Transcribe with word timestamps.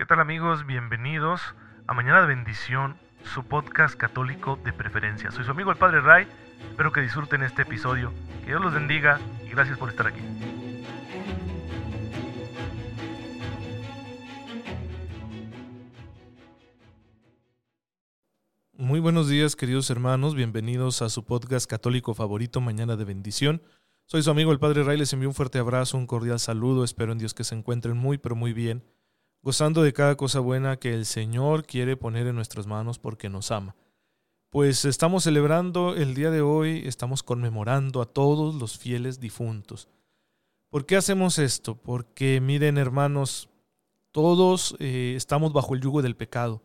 ¿Qué 0.00 0.06
tal 0.06 0.18
amigos? 0.18 0.64
Bienvenidos 0.64 1.42
a 1.86 1.92
Mañana 1.92 2.22
de 2.22 2.28
Bendición, 2.28 2.96
su 3.22 3.44
podcast 3.44 3.96
católico 3.96 4.58
de 4.64 4.72
preferencia. 4.72 5.30
Soy 5.30 5.44
su 5.44 5.50
amigo 5.50 5.70
el 5.70 5.76
Padre 5.76 6.00
Ray, 6.00 6.26
espero 6.70 6.90
que 6.90 7.02
disfruten 7.02 7.42
este 7.42 7.62
episodio, 7.62 8.10
que 8.40 8.46
Dios 8.46 8.62
los 8.62 8.72
bendiga 8.72 9.20
y 9.44 9.50
gracias 9.50 9.76
por 9.76 9.90
estar 9.90 10.06
aquí. 10.06 10.22
Muy 18.72 19.00
buenos 19.00 19.28
días 19.28 19.54
queridos 19.54 19.90
hermanos, 19.90 20.34
bienvenidos 20.34 21.02
a 21.02 21.10
su 21.10 21.26
podcast 21.26 21.68
católico 21.68 22.14
favorito 22.14 22.62
Mañana 22.62 22.96
de 22.96 23.04
Bendición. 23.04 23.62
Soy 24.06 24.22
su 24.22 24.30
amigo 24.30 24.50
el 24.50 24.60
Padre 24.60 24.82
Ray, 24.82 24.96
les 24.96 25.12
envío 25.12 25.28
un 25.28 25.34
fuerte 25.34 25.58
abrazo, 25.58 25.98
un 25.98 26.06
cordial 26.06 26.40
saludo, 26.40 26.84
espero 26.84 27.12
en 27.12 27.18
Dios 27.18 27.34
que 27.34 27.44
se 27.44 27.54
encuentren 27.54 27.98
muy 27.98 28.16
pero 28.16 28.34
muy 28.34 28.54
bien 28.54 28.82
gozando 29.42 29.82
de 29.82 29.92
cada 29.92 30.16
cosa 30.16 30.40
buena 30.40 30.76
que 30.76 30.94
el 30.94 31.06
Señor 31.06 31.64
quiere 31.64 31.96
poner 31.96 32.26
en 32.26 32.36
nuestras 32.36 32.66
manos 32.66 32.98
porque 32.98 33.28
nos 33.28 33.50
ama. 33.50 33.76
Pues 34.50 34.84
estamos 34.84 35.24
celebrando 35.24 35.94
el 35.94 36.14
día 36.14 36.30
de 36.30 36.42
hoy, 36.42 36.82
estamos 36.84 37.22
conmemorando 37.22 38.02
a 38.02 38.06
todos 38.06 38.54
los 38.54 38.78
fieles 38.78 39.20
difuntos. 39.20 39.88
¿Por 40.68 40.86
qué 40.86 40.96
hacemos 40.96 41.38
esto? 41.38 41.76
Porque 41.76 42.40
miren 42.40 42.76
hermanos, 42.76 43.48
todos 44.12 44.76
eh, 44.78 45.14
estamos 45.16 45.52
bajo 45.52 45.74
el 45.74 45.80
yugo 45.80 46.02
del 46.02 46.16
pecado, 46.16 46.62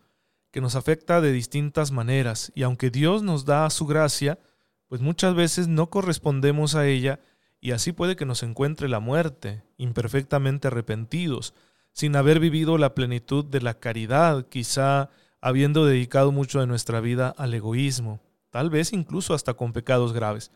que 0.52 0.62
nos 0.62 0.76
afecta 0.76 1.22
de 1.22 1.32
distintas 1.32 1.92
maneras, 1.92 2.52
y 2.56 2.64
aunque 2.64 2.90
Dios 2.90 3.24
nos 3.24 3.46
da 3.46 3.70
su 3.70 3.86
gracia, 3.86 4.40
pues 4.88 5.02
muchas 5.02 5.36
veces 5.36 5.68
no 5.68 5.90
correspondemos 5.90 6.76
a 6.76 6.88
ella, 6.88 7.20
y 7.60 7.72
así 7.72 7.92
puede 7.92 8.16
que 8.16 8.26
nos 8.26 8.42
encuentre 8.44 8.90
la 8.90 9.00
muerte, 9.00 9.64
imperfectamente 9.78 10.68
arrepentidos, 10.68 11.54
sin 11.96 12.18
haber 12.18 12.42
vivido 12.42 12.78
la 12.78 12.94
plenitud 12.94 13.46
de 13.46 13.62
la 13.62 13.80
caridad, 13.80 14.48
quizá 14.50 15.10
habiendo 15.40 15.86
dedicado 15.86 16.34
mucho 16.34 16.60
de 16.60 16.68
nuestra 16.68 17.00
vida 17.00 17.34
al 17.38 17.54
egoísmo, 17.54 18.20
tal 18.50 18.70
vez 18.70 18.92
incluso 18.92 19.34
hasta 19.34 19.54
con 19.54 19.72
pecados 19.72 20.12
graves. 20.12 20.52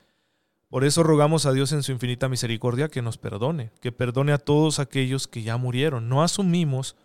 Por 0.67 0.83
eso 0.83 1.01
rogamos 1.01 1.45
a 1.45 1.53
Dios 1.53 1.71
en 1.71 1.81
su 1.81 1.93
infinita 1.93 2.27
misericordia 2.27 2.89
que 2.89 3.01
nos 3.01 3.17
perdone, 3.17 3.71
que 3.79 3.93
perdone 3.93 4.33
a 4.33 4.37
todos 4.37 4.79
aquellos 4.79 5.29
que 5.29 5.41
ya 5.41 5.55
murieron. 5.55 6.09
No 6.09 6.23
asumimos 6.23 6.97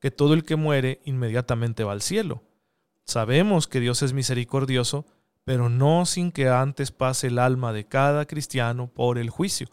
que 0.00 0.10
todo 0.10 0.32
el 0.32 0.44
que 0.44 0.56
muere 0.56 1.02
inmediatamente 1.04 1.84
va 1.84 1.92
al 1.92 2.00
cielo. 2.00 2.42
Sabemos 3.04 3.66
que 3.66 3.80
Dios 3.80 4.00
es 4.02 4.14
misericordioso, 4.14 5.04
pero 5.44 5.68
no 5.68 6.06
sin 6.06 6.32
que 6.32 6.48
antes 6.48 6.90
pase 6.90 7.26
el 7.26 7.38
alma 7.38 7.74
de 7.74 7.86
cada 7.86 8.24
cristiano 8.24 8.86
por 8.88 9.18
el 9.18 9.28
juicio. 9.28 9.68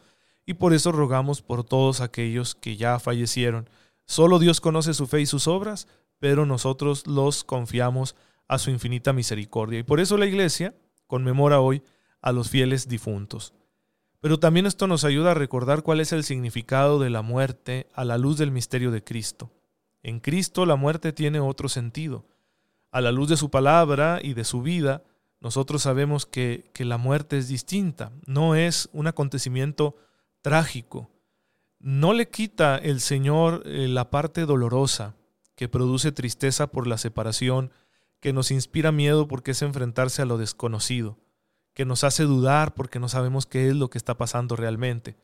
Y 0.46 0.56
por 0.56 0.74
eso 0.74 0.92
rogamos 0.92 1.42
por 1.42 1.64
todos 1.64 2.02
aquellos 2.02 2.56
que 2.56 2.76
ya 2.76 3.00
fallecieron, 3.00 3.70
Solo 4.12 4.40
Dios 4.40 4.60
conoce 4.60 4.94
su 4.94 5.08
fe 5.08 5.22
y 5.22 5.26
sus 5.26 5.48
obras, 5.48 5.88
pero 6.20 6.46
nosotros 6.46 7.08
los 7.08 7.46
confiamos 7.46 8.18
a 8.50 8.58
su 8.58 8.70
infinita 8.70 9.14
misericordia. 9.14 9.80
Y 9.80 9.84
por 9.84 10.02
eso 10.02 10.18
la 10.18 10.26
iglesia 10.26 10.76
conmemora 11.08 11.62
hoy 11.62 11.82
a 12.22 12.34
los 12.34 12.50
fieles 12.50 12.90
difuntos. 12.90 13.54
Pero 14.20 14.38
también 14.38 14.66
esto 14.66 14.86
nos 14.86 15.06
ayuda 15.06 15.32
a 15.32 15.36
recordar 15.36 15.82
cuál 15.82 16.02
es 16.02 16.12
el 16.12 16.26
significado 16.26 17.00
de 17.00 17.10
la 17.10 17.22
muerte 17.22 17.88
a 17.94 18.04
la 18.04 18.18
luz 18.18 18.38
del 18.38 18.52
misterio 18.52 18.92
de 18.92 19.02
Cristo. 19.02 19.50
En 20.04 20.20
Cristo 20.20 20.66
la 20.66 20.76
muerte 20.76 21.14
tiene 21.14 21.40
otro 21.40 21.70
sentido. 21.70 22.26
A 22.92 23.00
la 23.00 23.14
luz 23.14 23.30
de 23.30 23.38
su 23.38 23.50
palabra 23.50 24.20
y 24.22 24.34
de 24.34 24.44
su 24.44 24.62
vida, 24.62 25.04
nosotros 25.40 25.84
sabemos 25.84 26.26
que, 26.26 26.70
que 26.74 26.84
la 26.84 26.98
muerte 26.98 27.38
es 27.38 27.48
distinta, 27.48 28.12
no 28.26 28.56
es 28.56 28.90
un 28.92 29.08
acontecimiento 29.08 29.96
trágico, 30.42 31.10
no 31.82 32.14
le 32.14 32.30
quita 32.30 32.78
el 32.78 33.00
Señor 33.00 33.64
eh, 33.66 33.88
la 33.88 34.10
parte 34.10 34.46
dolorosa 34.46 35.16
que 35.56 35.68
produce 35.68 36.12
tristeza 36.12 36.68
por 36.68 36.88
la 36.88 36.98
separación, 36.98 37.72
que 38.20 38.34
nos 38.34 38.52
inspira 38.52 38.92
miedo 38.92 39.28
porque 39.28 39.52
es 39.52 39.62
enfrentarse 39.62 40.22
a 40.22 40.26
lo 40.26 40.38
desconocido, 40.38 41.18
que 41.74 41.86
nos 41.86 42.04
hace 42.04 42.24
dudar 42.24 42.74
porque 42.74 43.00
no 43.00 43.10
sabemos 43.10 43.46
qué 43.46 43.68
es 43.68 43.76
lo 43.76 43.90
que 43.90 43.98
está 43.98 44.18
pasando 44.18 44.56
realmente. 44.56 45.18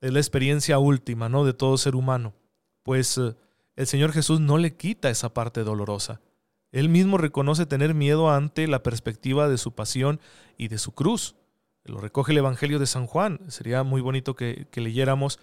Es 0.00 0.12
la 0.12 0.18
experiencia 0.18 0.78
última, 0.78 1.28
¿no? 1.28 1.44
De 1.44 1.52
todo 1.52 1.76
ser 1.76 1.94
humano. 1.94 2.34
Pues 2.82 3.18
eh, 3.18 3.34
el 3.76 3.86
Señor 3.86 4.12
Jesús 4.12 4.40
no 4.40 4.56
le 4.56 4.76
quita 4.76 5.10
esa 5.10 5.34
parte 5.34 5.62
dolorosa. 5.62 6.20
Él 6.72 6.88
mismo 6.88 7.18
reconoce 7.18 7.66
tener 7.66 7.94
miedo 7.94 8.30
ante 8.30 8.66
la 8.68 8.82
perspectiva 8.82 9.48
de 9.48 9.58
su 9.58 9.74
pasión 9.74 10.20
y 10.56 10.68
de 10.68 10.78
su 10.78 10.92
cruz. 10.92 11.36
Lo 11.84 12.00
recoge 12.00 12.32
el 12.32 12.38
Evangelio 12.38 12.78
de 12.78 12.86
San 12.86 13.06
Juan. 13.06 13.40
Sería 13.48 13.82
muy 13.82 14.00
bonito 14.00 14.34
que, 14.34 14.66
que 14.70 14.80
leyéramos 14.80 15.40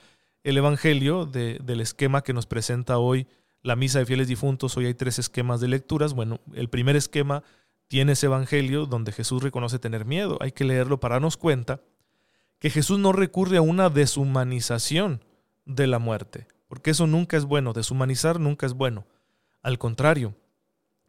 el 0.48 0.56
Evangelio 0.56 1.26
del 1.26 1.82
esquema 1.82 2.24
que 2.24 2.32
nos 2.32 2.46
presenta 2.46 3.00
hoy 3.00 3.28
la 3.64 3.76
Misa 3.76 4.00
de 4.00 4.06
Fieles 4.06 4.30
Difuntos. 4.30 4.78
Hoy 4.78 4.86
hay 4.86 4.94
tres 4.94 5.20
esquemas 5.20 5.60
de 5.60 5.68
lecturas. 5.68 6.14
Bueno, 6.14 6.40
el 6.54 6.70
primer 6.70 6.96
esquema 6.96 7.44
tiene 7.90 8.14
ese 8.14 8.28
Evangelio 8.28 8.86
donde 8.86 9.12
Jesús 9.12 9.44
reconoce 9.44 9.78
tener 9.78 10.06
miedo. 10.06 10.38
Hay 10.40 10.54
que 10.54 10.64
leerlo 10.64 11.02
para 11.02 11.16
darnos 11.16 11.36
cuenta 11.36 11.82
que 12.60 12.70
Jesús 12.70 12.98
no 12.98 13.12
recurre 13.12 13.58
a 13.58 13.62
una 13.62 13.90
deshumanización 13.90 15.22
de 15.66 15.86
la 15.86 16.00
muerte, 16.00 16.48
porque 16.70 16.92
eso 16.92 17.08
nunca 17.08 17.36
es 17.36 17.44
bueno, 17.44 17.74
deshumanizar 17.74 18.40
nunca 18.40 18.66
es 18.66 18.74
bueno. 18.74 19.06
Al 19.62 19.78
contrario, 19.78 20.34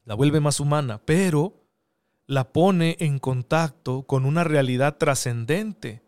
la 0.04 0.16
vuelve 0.16 0.40
más 0.40 0.58
humana, 0.58 1.00
pero 1.04 1.62
la 2.26 2.52
pone 2.52 2.96
en 2.98 3.20
contacto 3.20 4.02
con 4.02 4.26
una 4.26 4.42
realidad 4.42 4.96
trascendente, 4.96 6.02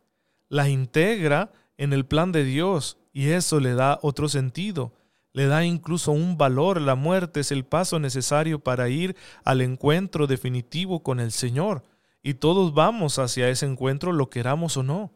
la 0.49 0.69
integra 0.69 1.53
en 1.81 1.95
el 1.95 2.05
plan 2.05 2.31
de 2.31 2.45
Dios, 2.45 2.99
y 3.11 3.29
eso 3.31 3.59
le 3.59 3.73
da 3.73 3.99
otro 4.03 4.29
sentido, 4.29 4.93
le 5.33 5.47
da 5.47 5.65
incluso 5.65 6.13
un 6.13 6.37
valor. 6.37 6.79
La 6.79 6.95
muerte 6.95 7.41
es 7.41 7.53
el 7.53 7.65
paso 7.65 7.99
necesario 7.99 8.59
para 8.59 8.91
ir 8.91 9.17
al 9.45 9.63
encuentro 9.63 10.27
definitivo 10.27 11.03
con 11.03 11.21
el 11.21 11.33
Señor. 11.33 11.83
Y 12.23 12.35
todos 12.35 12.75
vamos 12.75 13.19
hacia 13.19 13.49
ese 13.49 13.65
encuentro, 13.65 14.13
lo 14.13 14.29
queramos 14.29 14.77
o 14.77 14.83
no. 14.83 15.15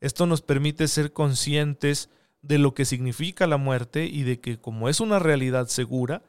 Esto 0.00 0.26
nos 0.26 0.40
permite 0.40 0.88
ser 0.88 1.12
conscientes 1.12 2.08
de 2.40 2.56
lo 2.56 2.72
que 2.72 2.86
significa 2.86 3.46
la 3.46 3.58
muerte 3.58 4.06
y 4.06 4.22
de 4.22 4.40
que 4.40 4.58
como 4.58 4.88
es 4.88 5.00
una 5.00 5.18
realidad 5.18 5.66
segura, 5.66 6.22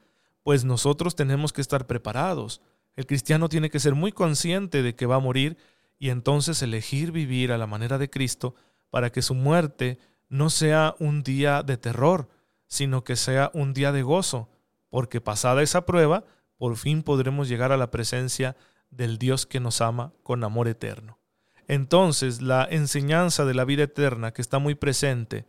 pues 0.43 0.65
nosotros 0.65 1.15
tenemos 1.15 1.53
que 1.53 1.61
estar 1.61 1.87
preparados. 1.87 2.61
El 2.97 3.05
cristiano 3.05 3.47
tiene 3.47 3.69
que 3.69 3.79
ser 3.79 3.95
muy 3.95 4.11
consciente 4.11 4.83
de 4.83 4.93
que 4.93 5.05
va 5.05 5.15
a 5.15 5.19
morir 5.19 5.55
y 5.97 6.09
entonces 6.09 6.61
elegir 6.61 7.13
vivir 7.13 7.53
a 7.53 7.57
la 7.57 7.65
manera 7.65 7.97
de 7.97 8.09
Cristo 8.09 8.55
para 8.89 9.11
que 9.11 9.21
su 9.21 9.35
muerte 9.35 9.99
no 10.29 10.49
sea 10.49 10.95
un 10.99 11.23
día 11.23 11.63
de 11.63 11.77
terror, 11.77 12.29
sino 12.67 13.03
que 13.03 13.15
sea 13.15 13.51
un 13.53 13.73
día 13.73 13.91
de 13.91 14.03
gozo, 14.03 14.49
porque 14.89 15.21
pasada 15.21 15.63
esa 15.63 15.85
prueba, 15.85 16.23
por 16.57 16.77
fin 16.77 17.03
podremos 17.03 17.47
llegar 17.49 17.71
a 17.71 17.77
la 17.77 17.91
presencia 17.91 18.55
del 18.91 19.17
Dios 19.17 19.45
que 19.45 19.59
nos 19.59 19.81
ama 19.81 20.13
con 20.23 20.43
amor 20.43 20.67
eterno. 20.67 21.19
Entonces, 21.67 22.41
la 22.41 22.67
enseñanza 22.69 23.45
de 23.45 23.53
la 23.53 23.65
vida 23.65 23.83
eterna 23.83 24.33
que 24.33 24.41
está 24.41 24.59
muy 24.59 24.75
presente 24.75 25.45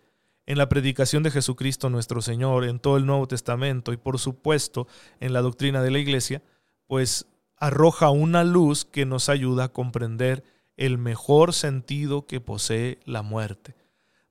en 0.47 0.59
la 0.59 0.69
predicación 0.69 1.23
de 1.23 1.31
Jesucristo 1.31 1.91
nuestro 1.91 2.21
Señor, 2.23 2.65
en 2.65 2.79
todo 2.79 2.97
el 2.97 3.07
Nuevo 3.07 3.27
Testamento 3.29 3.93
y 3.93 3.97
por 3.97 4.19
supuesto 4.19 4.87
en 5.21 5.33
la 5.33 5.43
doctrina 5.43 5.83
de 5.83 5.91
la 5.91 5.99
Iglesia, 5.99 6.43
pues 6.87 7.27
arroja 7.57 8.11
una 8.11 8.45
luz 8.45 8.85
que 8.85 9.07
nos 9.07 9.29
ayuda 9.29 9.65
a 9.65 9.73
comprender 9.73 10.43
el 10.81 10.99
mejor 10.99 11.53
sentido 11.53 12.27
que 12.27 12.41
posee 12.41 12.99
la 13.05 13.23
muerte 13.23 13.77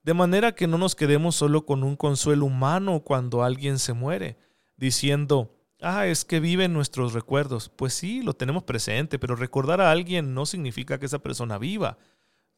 de 0.10 0.14
manera 0.14 0.56
que 0.56 0.68
no 0.68 0.78
nos 0.78 0.96
quedemos 0.96 1.36
solo 1.36 1.68
con 1.68 1.84
un 1.84 1.96
consuelo 1.96 2.46
humano 2.46 3.02
cuando 3.02 3.44
alguien 3.44 3.80
se 3.80 3.94
muere, 3.94 4.38
diciendo, 4.76 5.56
ah, 5.82 6.08
es 6.08 6.26
que 6.26 6.40
vive 6.40 6.64
en 6.64 6.74
nuestros 6.74 7.14
recuerdos. 7.14 7.70
Pues 7.70 7.94
sí, 7.94 8.24
lo 8.24 8.34
tenemos 8.34 8.64
presente, 8.64 9.20
pero 9.20 9.36
recordar 9.36 9.82
a 9.82 9.92
alguien 9.92 10.34
no 10.34 10.46
significa 10.46 11.00
que 11.00 11.06
esa 11.06 11.20
persona 11.20 11.58
viva. 11.58 11.98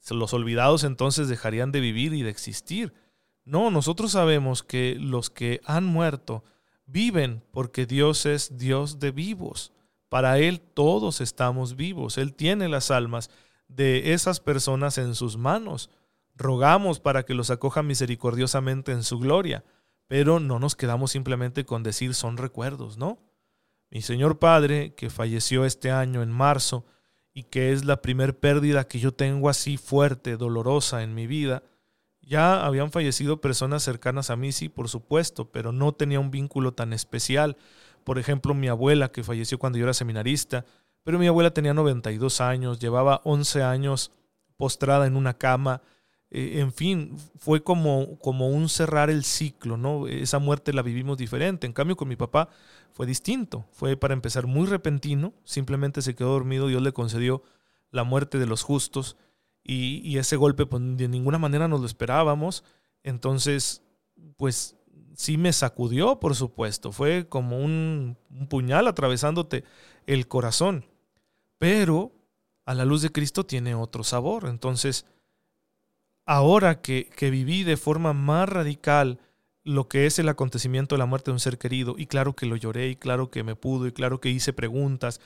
Los 0.10 0.34
olvidados 0.34 0.84
entonces 0.84 1.28
dejarían 1.28 1.72
de 1.72 1.80
vivir 1.80 2.14
y 2.14 2.22
de 2.22 2.30
existir. 2.30 2.94
No, 3.44 3.70
nosotros 3.70 4.12
sabemos 4.12 4.64
que 4.64 4.96
los 5.00 5.30
que 5.30 5.62
han 5.66 5.86
muerto 5.86 6.44
viven 6.86 7.44
porque 7.52 7.86
Dios 7.86 8.26
es 8.26 8.58
Dios 8.58 9.00
de 9.00 9.12
vivos. 9.12 9.74
Para 10.10 10.40
Él 10.40 10.62
todos 10.62 11.22
estamos 11.22 11.76
vivos. 11.76 12.18
Él 12.18 12.34
tiene 12.34 12.70
las 12.70 12.92
almas 12.92 13.30
de 13.76 14.14
esas 14.14 14.40
personas 14.40 14.98
en 14.98 15.16
sus 15.16 15.38
manos. 15.38 15.90
Rogamos 16.36 17.00
para 17.00 17.24
que 17.24 17.34
los 17.34 17.50
acoja 17.50 17.84
misericordiosamente 17.84 18.92
en 18.92 19.04
su 19.04 19.20
gloria, 19.20 19.64
pero 20.08 20.40
no 20.40 20.60
nos 20.60 20.76
quedamos 20.76 21.12
simplemente 21.12 21.66
con 21.66 21.84
decir 21.84 22.14
son 22.14 22.38
recuerdos, 22.38 22.98
¿no? 22.98 23.20
Mi 23.90 24.02
Señor 24.02 24.40
Padre, 24.40 24.94
que 24.96 25.10
falleció 25.10 25.66
este 25.66 25.92
año 25.92 26.22
en 26.22 26.32
marzo 26.32 26.86
y 27.34 27.44
que 27.44 27.72
es 27.72 27.86
la 27.86 28.02
primer 28.02 28.40
pérdida 28.40 28.88
que 28.88 29.00
yo 29.00 29.14
tengo 29.14 29.50
así 29.50 29.78
fuerte, 29.78 30.38
dolorosa 30.38 31.04
en 31.04 31.14
mi 31.14 31.28
vida, 31.28 31.64
ya 32.22 32.66
habían 32.66 32.92
fallecido 32.92 33.42
personas 33.42 33.84
cercanas 33.84 34.30
a 34.30 34.36
mí, 34.36 34.52
sí, 34.52 34.70
por 34.70 34.90
supuesto, 34.90 35.52
pero 35.52 35.72
no 35.72 35.94
tenía 35.94 36.20
un 36.20 36.32
vínculo 36.32 36.74
tan 36.74 36.94
especial. 36.94 37.58
Por 38.04 38.20
ejemplo, 38.20 38.54
mi 38.54 38.68
abuela, 38.68 39.12
que 39.12 39.24
falleció 39.24 39.60
cuando 39.60 39.80
yo 39.80 39.86
era 39.86 39.94
seminarista, 39.94 40.66
pero 41.04 41.20
mi 41.20 41.28
abuela 41.28 41.54
tenía 41.54 41.74
92 41.74 42.42
años, 42.42 42.80
llevaba 42.80 43.22
11 43.24 43.64
años 43.64 44.12
postrada 44.58 45.08
en 45.08 45.16
una 45.16 45.34
cama, 45.34 45.82
eh, 46.32 46.62
en 46.62 46.72
fin, 46.72 47.18
fue 47.38 47.62
como, 47.62 48.18
como 48.20 48.48
un 48.50 48.70
cerrar 48.70 49.10
el 49.10 49.26
ciclo, 49.26 49.76
¿no? 49.76 50.08
Esa 50.08 50.40
muerte 50.40 50.72
la 50.72 50.82
vivimos 50.82 51.18
diferente. 51.18 51.68
En 51.68 51.74
cambio, 51.74 51.98
con 51.98 52.08
mi 52.08 52.16
papá 52.16 52.48
fue 52.94 53.06
distinto. 53.06 53.66
Fue 53.72 53.98
para 53.98 54.14
empezar 54.14 54.48
muy 54.48 54.66
repentino, 54.66 55.34
simplemente 55.44 56.02
se 56.02 56.16
quedó 56.16 56.32
dormido, 56.32 56.68
Dios 56.68 56.82
le 56.82 56.94
concedió 56.94 57.44
la 57.92 58.06
muerte 58.06 58.40
de 58.40 58.46
los 58.46 58.64
justos 58.64 59.18
y, 59.64 60.18
ese 60.18 60.38
golpe 60.38 60.66
pues, 60.66 60.82
de 60.98 61.08
ninguna 61.10 61.38
manera 61.38 61.68
nos 61.68 61.82
lo 61.82 61.86
esperábamos. 61.86 62.64
Entonces, 63.04 63.84
pues 64.38 64.78
sí 65.16 65.38
me 65.38 65.52
sacudió, 65.52 66.20
por 66.20 66.36
supuesto. 66.36 66.94
Fue 66.94 67.28
como 67.28 67.60
un, 67.60 68.18
un 68.30 68.48
puñal 68.48 68.88
atravesándote 68.88 69.66
el 70.08 70.28
corazón. 70.30 70.86
Pero 71.62 72.12
a 72.66 72.74
la 72.74 72.86
luz 72.86 73.04
de 73.04 73.12
Cristo 73.12 73.46
tiene 73.46 73.76
otro 73.76 74.04
sabor. 74.04 74.48
Entonces, 74.48 75.06
ahora 76.26 76.82
que, 76.82 77.08
que 77.16 77.30
viví 77.30 77.64
de 77.64 77.78
forma 77.78 78.14
más 78.14 78.50
radical 78.50 79.20
lo 79.64 79.88
que 79.88 80.08
es 80.08 80.18
el 80.18 80.28
acontecimiento 80.28 80.96
de 80.96 81.00
la 81.00 81.06
muerte 81.06 81.30
de 81.30 81.34
un 81.34 81.40
ser 81.40 81.60
querido, 81.60 81.94
y 82.00 82.08
claro 82.08 82.36
que 82.36 82.48
lo 82.48 82.56
lloré, 82.56 82.90
y 82.90 82.96
claro 82.96 83.30
que 83.30 83.44
me 83.44 83.56
pudo, 83.56 83.86
y 83.86 83.92
claro 83.92 84.20
que 84.20 84.30
hice 84.30 84.54
preguntas, 84.54 85.22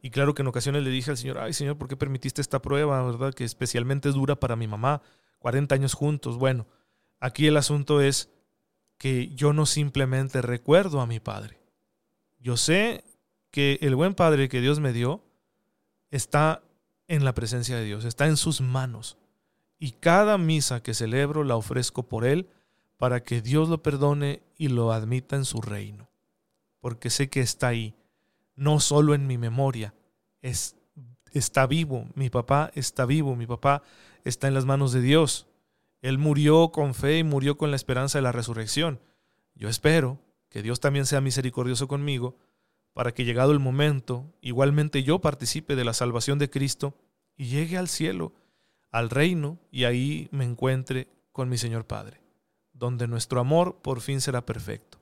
y 0.00 0.10
claro 0.10 0.32
que 0.32 0.42
en 0.42 0.46
ocasiones 0.46 0.84
le 0.84 0.90
dije 0.90 1.10
al 1.10 1.16
Señor, 1.16 1.38
ay 1.38 1.54
Señor, 1.54 1.76
¿por 1.76 1.88
qué 1.88 1.96
permitiste 1.96 2.40
esta 2.40 2.62
prueba, 2.62 3.02
verdad? 3.02 3.34
Que 3.34 3.42
especialmente 3.42 4.08
es 4.08 4.14
dura 4.14 4.36
para 4.36 4.54
mi 4.54 4.68
mamá, 4.68 5.02
40 5.40 5.74
años 5.74 5.94
juntos. 5.94 6.38
Bueno, 6.38 6.68
aquí 7.18 7.48
el 7.48 7.56
asunto 7.56 8.00
es 8.00 8.30
que 8.96 9.34
yo 9.34 9.52
no 9.52 9.66
simplemente 9.66 10.40
recuerdo 10.40 11.00
a 11.00 11.08
mi 11.08 11.18
padre. 11.18 11.58
Yo 12.38 12.56
sé 12.56 13.02
que 13.50 13.80
el 13.82 13.96
buen 13.96 14.14
padre 14.14 14.48
que 14.48 14.60
Dios 14.60 14.78
me 14.78 14.92
dio 14.92 15.24
está 16.10 16.62
en 17.08 17.24
la 17.24 17.34
presencia 17.34 17.76
de 17.76 17.84
Dios, 17.84 18.04
está 18.04 18.26
en 18.26 18.36
sus 18.36 18.60
manos 18.60 19.16
y 19.78 19.92
cada 19.92 20.38
misa 20.38 20.82
que 20.82 20.94
celebro 20.94 21.42
la 21.42 21.56
ofrezco 21.56 22.04
por 22.04 22.24
Él 22.24 22.48
para 22.98 23.24
que 23.24 23.40
Dios 23.40 23.68
lo 23.68 23.82
perdone 23.82 24.42
y 24.56 24.68
lo 24.68 24.92
admita 24.92 25.36
en 25.36 25.46
su 25.46 25.62
reino. 25.62 26.10
Porque 26.80 27.08
sé 27.08 27.30
que 27.30 27.40
está 27.40 27.68
ahí, 27.68 27.94
no 28.54 28.78
solo 28.78 29.14
en 29.14 29.26
mi 29.26 29.38
memoria, 29.38 29.94
es, 30.42 30.76
está 31.32 31.66
vivo, 31.66 32.06
mi 32.14 32.28
papá 32.28 32.70
está 32.74 33.06
vivo, 33.06 33.36
mi 33.36 33.46
papá 33.46 33.82
está 34.24 34.48
en 34.48 34.54
las 34.54 34.66
manos 34.66 34.92
de 34.92 35.00
Dios. 35.00 35.46
Él 36.02 36.18
murió 36.18 36.72
con 36.72 36.94
fe 36.94 37.18
y 37.18 37.24
murió 37.24 37.56
con 37.56 37.70
la 37.70 37.76
esperanza 37.76 38.18
de 38.18 38.22
la 38.22 38.32
resurrección. 38.32 39.00
Yo 39.54 39.70
espero 39.70 40.18
que 40.50 40.62
Dios 40.62 40.80
también 40.80 41.06
sea 41.06 41.22
misericordioso 41.22 41.88
conmigo 41.88 42.36
para 42.92 43.12
que 43.12 43.24
llegado 43.24 43.52
el 43.52 43.58
momento, 43.58 44.32
igualmente 44.40 45.02
yo 45.02 45.20
participe 45.20 45.76
de 45.76 45.84
la 45.84 45.92
salvación 45.92 46.38
de 46.38 46.50
Cristo 46.50 46.94
y 47.36 47.46
llegue 47.46 47.78
al 47.78 47.88
cielo 47.88 48.32
al 48.90 49.10
reino 49.10 49.58
y 49.70 49.84
ahí 49.84 50.28
me 50.32 50.44
encuentre 50.44 51.08
con 51.32 51.48
mi 51.48 51.56
Señor 51.58 51.86
Padre, 51.86 52.20
donde 52.72 53.06
nuestro 53.06 53.40
amor 53.40 53.80
por 53.82 54.00
fin 54.00 54.20
será 54.20 54.44
perfecto. 54.44 54.98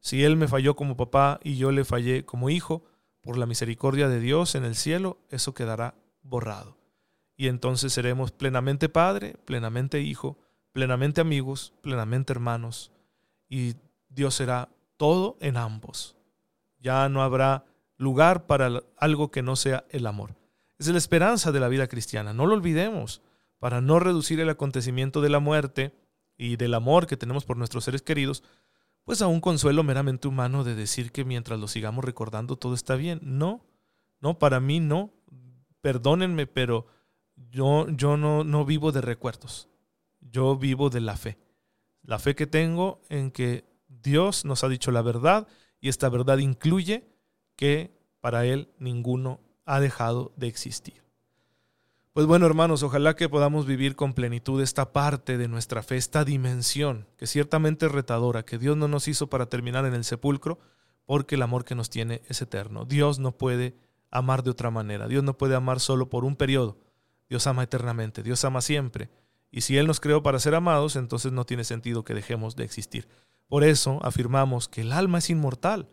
Si 0.00 0.24
Él 0.24 0.36
me 0.36 0.48
falló 0.48 0.74
como 0.74 0.96
papá 0.96 1.38
y 1.44 1.56
yo 1.56 1.70
le 1.70 1.84
fallé 1.84 2.24
como 2.24 2.50
hijo, 2.50 2.84
por 3.20 3.36
la 3.36 3.46
misericordia 3.46 4.08
de 4.08 4.20
Dios 4.20 4.54
en 4.54 4.64
el 4.64 4.74
cielo, 4.74 5.18
eso 5.28 5.54
quedará 5.54 5.94
borrado. 6.22 6.78
Y 7.36 7.48
entonces 7.48 7.92
seremos 7.92 8.32
plenamente 8.32 8.88
Padre, 8.88 9.36
plenamente 9.44 10.00
Hijo, 10.00 10.38
plenamente 10.72 11.20
amigos, 11.20 11.72
plenamente 11.82 12.32
hermanos. 12.32 12.92
Y 13.48 13.74
Dios 14.08 14.34
será 14.34 14.68
todo 14.96 15.36
en 15.40 15.56
ambos. 15.56 16.16
Ya 16.80 17.08
no 17.08 17.22
habrá 17.22 17.64
lugar 17.96 18.46
para 18.46 18.82
algo 18.96 19.30
que 19.30 19.42
no 19.42 19.56
sea 19.56 19.84
el 19.90 20.06
amor. 20.06 20.34
Es 20.78 20.88
la 20.88 20.98
esperanza 20.98 21.52
de 21.52 21.60
la 21.60 21.68
vida 21.68 21.86
cristiana. 21.86 22.32
No 22.32 22.46
lo 22.46 22.54
olvidemos. 22.54 23.22
Para 23.58 23.82
no 23.82 24.00
reducir 24.00 24.40
el 24.40 24.48
acontecimiento 24.48 25.20
de 25.20 25.28
la 25.28 25.38
muerte 25.38 25.94
y 26.38 26.56
del 26.56 26.72
amor 26.72 27.06
que 27.06 27.18
tenemos 27.18 27.44
por 27.44 27.58
nuestros 27.58 27.84
seres 27.84 28.00
queridos, 28.00 28.42
pues 29.04 29.20
a 29.20 29.26
un 29.26 29.42
consuelo 29.42 29.82
meramente 29.82 30.28
humano 30.28 30.64
de 30.64 30.74
decir 30.74 31.12
que 31.12 31.26
mientras 31.26 31.60
lo 31.60 31.68
sigamos 31.68 32.04
recordando 32.04 32.56
todo 32.56 32.74
está 32.74 32.96
bien. 32.96 33.20
No, 33.22 33.62
no, 34.20 34.38
para 34.38 34.60
mí 34.60 34.80
no. 34.80 35.12
Perdónenme, 35.82 36.46
pero 36.46 36.86
yo, 37.36 37.86
yo 37.90 38.16
no, 38.16 38.44
no 38.44 38.64
vivo 38.64 38.92
de 38.92 39.02
recuerdos. 39.02 39.68
Yo 40.20 40.56
vivo 40.56 40.88
de 40.88 41.00
la 41.00 41.16
fe. 41.16 41.38
La 42.02 42.18
fe 42.18 42.34
que 42.34 42.46
tengo 42.46 43.02
en 43.10 43.30
que 43.30 43.64
Dios 43.88 44.46
nos 44.46 44.64
ha 44.64 44.68
dicho 44.68 44.90
la 44.90 45.02
verdad 45.02 45.46
y 45.80 45.88
esta 45.88 46.08
verdad 46.08 46.38
incluye 46.38 47.08
que 47.56 47.98
para 48.20 48.44
Él 48.44 48.68
ninguno 48.78 49.40
ha 49.64 49.80
dejado 49.80 50.32
de 50.36 50.48
existir. 50.48 51.02
Pues 52.12 52.26
bueno, 52.26 52.44
hermanos, 52.46 52.82
ojalá 52.82 53.14
que 53.14 53.28
podamos 53.28 53.66
vivir 53.66 53.94
con 53.94 54.14
plenitud 54.14 54.60
esta 54.60 54.92
parte 54.92 55.38
de 55.38 55.46
nuestra 55.46 55.82
fe, 55.82 55.96
esta 55.96 56.24
dimensión, 56.24 57.06
que 57.16 57.28
ciertamente 57.28 57.86
es 57.86 57.92
retadora, 57.92 58.44
que 58.44 58.58
Dios 58.58 58.76
no 58.76 58.88
nos 58.88 59.06
hizo 59.06 59.28
para 59.28 59.46
terminar 59.46 59.86
en 59.86 59.94
el 59.94 60.04
sepulcro, 60.04 60.58
porque 61.06 61.36
el 61.36 61.42
amor 61.42 61.64
que 61.64 61.76
nos 61.76 61.88
tiene 61.88 62.22
es 62.28 62.42
eterno. 62.42 62.84
Dios 62.84 63.20
no 63.20 63.32
puede 63.32 63.76
amar 64.10 64.42
de 64.42 64.50
otra 64.50 64.70
manera, 64.70 65.06
Dios 65.06 65.22
no 65.22 65.38
puede 65.38 65.54
amar 65.54 65.78
solo 65.78 66.10
por 66.10 66.24
un 66.24 66.34
periodo, 66.34 66.78
Dios 67.28 67.46
ama 67.46 67.62
eternamente, 67.62 68.24
Dios 68.24 68.44
ama 68.44 68.60
siempre. 68.60 69.08
Y 69.52 69.60
si 69.60 69.78
Él 69.78 69.86
nos 69.86 70.00
creó 70.00 70.22
para 70.22 70.40
ser 70.40 70.56
amados, 70.56 70.96
entonces 70.96 71.30
no 71.30 71.46
tiene 71.46 71.62
sentido 71.62 72.04
que 72.04 72.14
dejemos 72.14 72.56
de 72.56 72.64
existir. 72.64 73.08
Por 73.50 73.64
eso 73.64 73.98
afirmamos 74.04 74.68
que 74.68 74.82
el 74.82 74.92
alma 74.92 75.18
es 75.18 75.28
inmortal, 75.28 75.88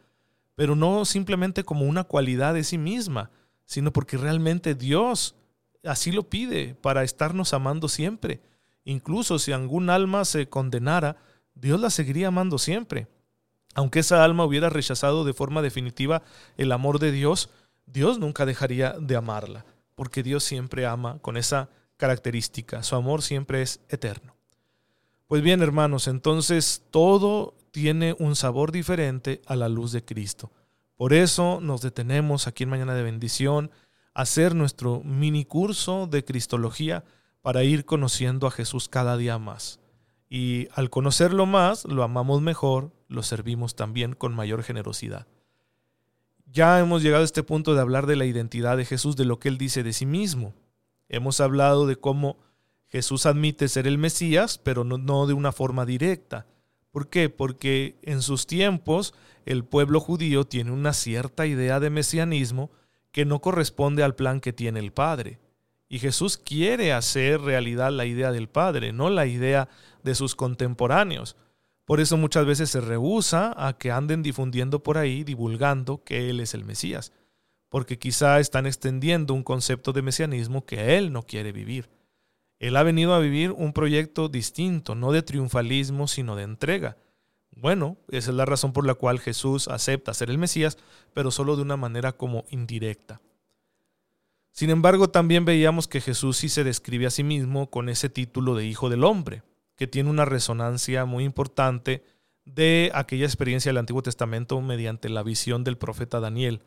pero 0.54 0.76
no 0.76 1.06
simplemente 1.06 1.64
como 1.64 1.86
una 1.86 2.04
cualidad 2.04 2.54
de 2.54 2.64
sí 2.64 2.78
misma, 2.78 3.32
sino 3.66 3.92
porque 3.92 4.16
realmente 4.16 4.76
Dios 4.76 5.34
así 5.84 6.12
lo 6.12 6.30
pide 6.30 6.76
para 6.76 7.02
estarnos 7.02 7.56
amando 7.56 7.90
siempre. 7.90 8.42
Incluso 8.84 9.40
si 9.40 9.54
algún 9.54 9.90
alma 9.90 10.24
se 10.24 10.48
condenara, 10.48 11.18
Dios 11.56 11.82
la 11.82 11.90
seguiría 11.90 12.28
amando 12.28 12.60
siempre. 12.60 13.08
Aunque 13.74 14.02
esa 14.02 14.24
alma 14.24 14.46
hubiera 14.46 14.70
rechazado 14.70 15.26
de 15.26 15.34
forma 15.34 15.64
definitiva 15.64 16.22
el 16.58 16.72
amor 16.72 17.00
de 17.00 17.12
Dios, 17.12 17.50
Dios 17.88 18.20
nunca 18.20 18.46
dejaría 18.46 18.94
de 19.00 19.16
amarla, 19.16 19.66
porque 19.96 20.22
Dios 20.22 20.44
siempre 20.44 20.86
ama 20.86 21.18
con 21.24 21.38
esa 21.38 21.70
característica. 21.98 22.84
Su 22.84 22.96
amor 22.96 23.24
siempre 23.24 23.64
es 23.64 23.80
eterno. 23.90 24.37
Pues 25.28 25.42
bien, 25.42 25.62
hermanos, 25.62 26.08
entonces 26.08 26.84
todo 26.90 27.54
tiene 27.72 28.16
un 28.18 28.38
sabor 28.38 28.72
diferente 28.72 29.42
a 29.46 29.58
la 29.58 29.68
luz 29.68 29.92
de 29.92 30.06
Cristo. 30.06 30.54
Por 30.96 31.12
eso 31.12 31.60
nos 31.62 31.82
detenemos 31.82 32.48
aquí 32.48 32.64
en 32.64 32.70
Mañana 32.70 32.96
de 32.96 33.04
Bendición 33.04 33.70
a 34.14 34.22
hacer 34.22 34.56
nuestro 34.56 35.02
mini 35.04 35.44
curso 35.44 36.08
de 36.08 36.24
Cristología 36.24 37.04
para 37.42 37.66
ir 37.66 37.84
conociendo 37.84 38.48
a 38.48 38.52
Jesús 38.52 38.88
cada 38.88 39.18
día 39.18 39.38
más. 39.38 39.82
Y 40.30 40.70
al 40.74 40.90
conocerlo 40.90 41.46
más, 41.46 41.84
lo 41.84 42.04
amamos 42.04 42.42
mejor, 42.42 42.94
lo 43.10 43.22
servimos 43.22 43.76
también 43.76 44.14
con 44.14 44.34
mayor 44.34 44.64
generosidad. 44.64 45.28
Ya 46.46 46.80
hemos 46.80 47.04
llegado 47.04 47.24
a 47.24 47.26
este 47.26 47.44
punto 47.44 47.76
de 47.76 47.82
hablar 47.82 48.06
de 48.06 48.16
la 48.16 48.26
identidad 48.26 48.78
de 48.78 48.86
Jesús, 48.86 49.18
de 49.18 49.26
lo 49.26 49.40
que 49.40 49.50
él 49.50 49.58
dice 49.58 49.84
de 49.84 49.92
sí 49.92 50.06
mismo. 50.06 50.54
Hemos 51.10 51.42
hablado 51.42 51.86
de 51.86 51.98
cómo 51.98 52.38
Jesús 52.90 53.26
admite 53.26 53.68
ser 53.68 53.86
el 53.86 53.98
Mesías, 53.98 54.58
pero 54.58 54.84
no, 54.84 55.28
de 55.28 55.34
una 55.34 55.52
forma 55.52 55.86
directa. 55.86 56.46
¿Por 56.92 57.10
qué? 57.10 57.30
Porque 57.30 57.98
en 58.02 58.22
sus 58.22 58.48
tiempos 58.48 59.14
el 59.46 59.66
pueblo 59.66 60.00
judío 60.00 60.46
tiene 60.46 60.72
una 60.72 60.94
cierta 60.94 61.46
idea 61.46 61.80
de 61.80 61.90
mesianismo 61.90 62.72
que 63.12 63.26
no 63.26 63.40
corresponde 63.40 64.04
al 64.04 64.16
plan 64.16 64.40
que 64.40 64.54
tiene 64.54 64.80
el 64.80 64.94
Padre. 64.94 65.40
Y 65.90 66.00
Jesús 66.00 66.38
quiere 66.38 66.94
hacer 66.94 67.42
realidad 67.42 67.92
la 67.92 68.06
idea 68.06 68.32
del 68.32 68.50
Padre, 68.50 68.94
no 68.94 69.10
la 69.10 69.26
idea 69.26 69.70
de 70.04 70.16
sus 70.16 70.36
contemporáneos. 70.36 71.36
Por 71.86 72.02
eso 72.02 72.18
muchas 72.18 72.46
veces 72.46 72.70
se 72.70 72.82
rehúsa 72.82 73.54
a 73.58 73.78
que 73.78 73.92
anden 73.92 74.22
difundiendo 74.22 74.84
por 74.84 74.98
ahí, 74.98 75.24
divulgando 75.24 76.04
que 76.04 76.30
Él 76.30 76.42
es 76.42 76.54
el 76.54 76.66
Mesías, 76.66 77.14
porque 77.70 77.98
quizá 77.98 78.40
están 78.40 78.66
extendiendo 78.66 79.34
un 79.34 79.44
concepto 79.44 79.94
de 79.94 80.02
mesianismo 80.02 80.66
que 80.66 80.98
Él 80.98 81.14
no 81.14 81.24
quiere 81.24 81.54
vivir. 81.54 81.90
Él 82.60 82.76
ha 82.76 82.84
venido 82.84 83.14
a 83.14 83.20
vivir 83.20 83.52
un 83.52 83.74
proyecto 83.74 84.30
distinto, 84.30 84.96
no 84.96 85.12
de 85.12 85.22
triunfalismo, 85.22 86.08
sino 86.08 86.36
de 86.36 86.44
entrega. 86.44 86.98
Bueno, 87.52 87.98
esa 88.10 88.32
es 88.32 88.36
la 88.36 88.46
razón 88.46 88.74
por 88.74 88.86
la 88.86 88.94
cual 88.96 89.20
Jesús 89.20 89.68
acepta 89.68 90.14
ser 90.14 90.30
el 90.30 90.38
Mesías, 90.38 90.78
pero 91.14 91.32
solo 91.32 91.56
de 91.56 91.64
una 91.64 91.78
manera 91.78 92.14
como 92.14 92.46
indirecta. 92.50 93.22
Sin 94.52 94.72
embargo, 94.72 95.10
también 95.10 95.46
veíamos 95.46 95.88
que 95.88 96.02
Jesús 96.02 96.38
sí 96.38 96.50
se 96.50 96.64
describe 96.64 97.06
a 97.06 97.12
sí 97.12 97.24
mismo 97.24 97.70
con 97.70 97.90
ese 97.90 98.10
título 98.10 98.56
de 98.56 98.66
Hijo 98.66 98.90
del 98.90 99.04
Hombre, 99.04 99.44
que 99.76 99.86
tiene 99.86 100.10
una 100.10 100.26
resonancia 100.26 101.06
muy 101.06 101.24
importante 101.24 102.04
de 102.44 102.92
aquella 102.96 103.26
experiencia 103.26 103.70
del 103.70 103.78
Antiguo 103.78 104.02
Testamento 104.02 104.60
mediante 104.62 105.10
la 105.10 105.22
visión 105.22 105.64
del 105.64 105.78
profeta 105.78 106.20
Daniel. 106.20 106.64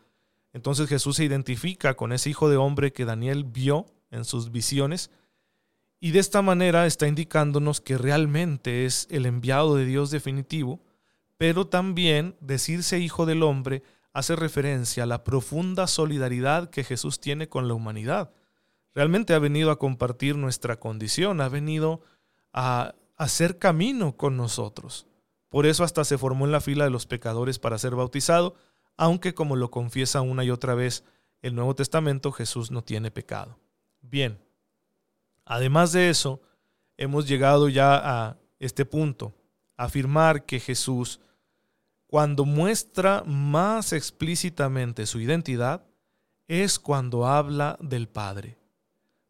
Entonces 0.53 0.89
Jesús 0.89 1.17
se 1.17 1.25
identifica 1.25 1.95
con 1.95 2.13
ese 2.13 2.31
Hijo 2.31 2.49
de 2.49 2.57
Hombre 2.57 2.93
que 2.93 3.05
Daniel 3.05 3.45
vio 3.45 3.87
en 4.11 4.25
sus 4.25 4.53
visiones 4.53 5.11
y 6.01 6.13
de 6.13 6.19
esta 6.19 6.41
manera 6.41 6.87
está 6.87 7.07
indicándonos 7.07 7.83
que 7.83 7.99
realmente 7.99 8.87
es 8.87 9.07
el 9.11 9.27
enviado 9.27 9.77
de 9.77 9.85
Dios 9.85 10.11
definitivo, 10.11 10.81
pero 11.37 11.67
también 11.67 12.37
decirse 12.41 12.99
hijo 12.99 13.27
del 13.27 13.43
hombre 13.43 13.83
hace 14.13 14.35
referencia 14.35 15.05
a 15.05 15.07
la 15.07 15.23
profunda 15.23 15.87
solidaridad 15.87 16.71
que 16.71 16.85
Jesús 16.85 17.21
tiene 17.21 17.49
con 17.49 17.69
la 17.69 17.75
humanidad. 17.75 18.33
Realmente 18.95 19.35
ha 19.35 19.39
venido 19.39 19.71
a 19.71 19.79
compartir 19.79 20.37
nuestra 20.37 20.81
condición, 20.81 21.41
ha 21.41 21.49
venido 21.49 22.01
a 22.53 22.95
hacer 23.17 23.59
camino 23.59 24.17
con 24.17 24.37
nosotros. 24.37 25.07
Por 25.51 25.67
eso 25.67 25.85
hasta 25.85 26.05
se 26.05 26.19
formó 26.19 26.47
en 26.47 26.53
la 26.53 26.61
fila 26.61 26.85
de 26.85 26.91
los 26.91 27.07
pecadores 27.07 27.59
para 27.59 27.79
ser 27.79 27.95
bautizado, 27.95 28.55
aunque 28.97 29.35
como 29.35 29.55
lo 29.55 29.71
confiesa 29.71 30.23
una 30.23 30.45
y 30.45 30.51
otra 30.51 30.75
vez 30.75 31.05
el 31.43 31.55
Nuevo 31.55 31.75
Testamento, 31.75 32.33
Jesús 32.33 32.71
no 32.71 32.83
tiene 32.83 33.11
pecado. 33.11 33.59
Bien, 34.01 34.39
además 35.51 35.91
de 35.91 36.11
eso, 36.11 36.41
hemos 36.97 37.27
llegado 37.27 37.69
ya 37.69 37.97
a 37.97 38.37
este 38.61 38.85
punto, 38.85 39.35
afirmar 39.77 40.45
que 40.47 40.61
Jesús, 40.61 41.19
cuando 42.07 42.45
muestra 42.45 43.25
más 43.27 43.93
explícitamente 43.93 45.07
su 45.07 45.19
identidad, 45.19 45.85
es 46.47 46.79
cuando 46.79 47.27
habla 47.27 47.77
del 47.81 48.09
Padre. 48.09 48.59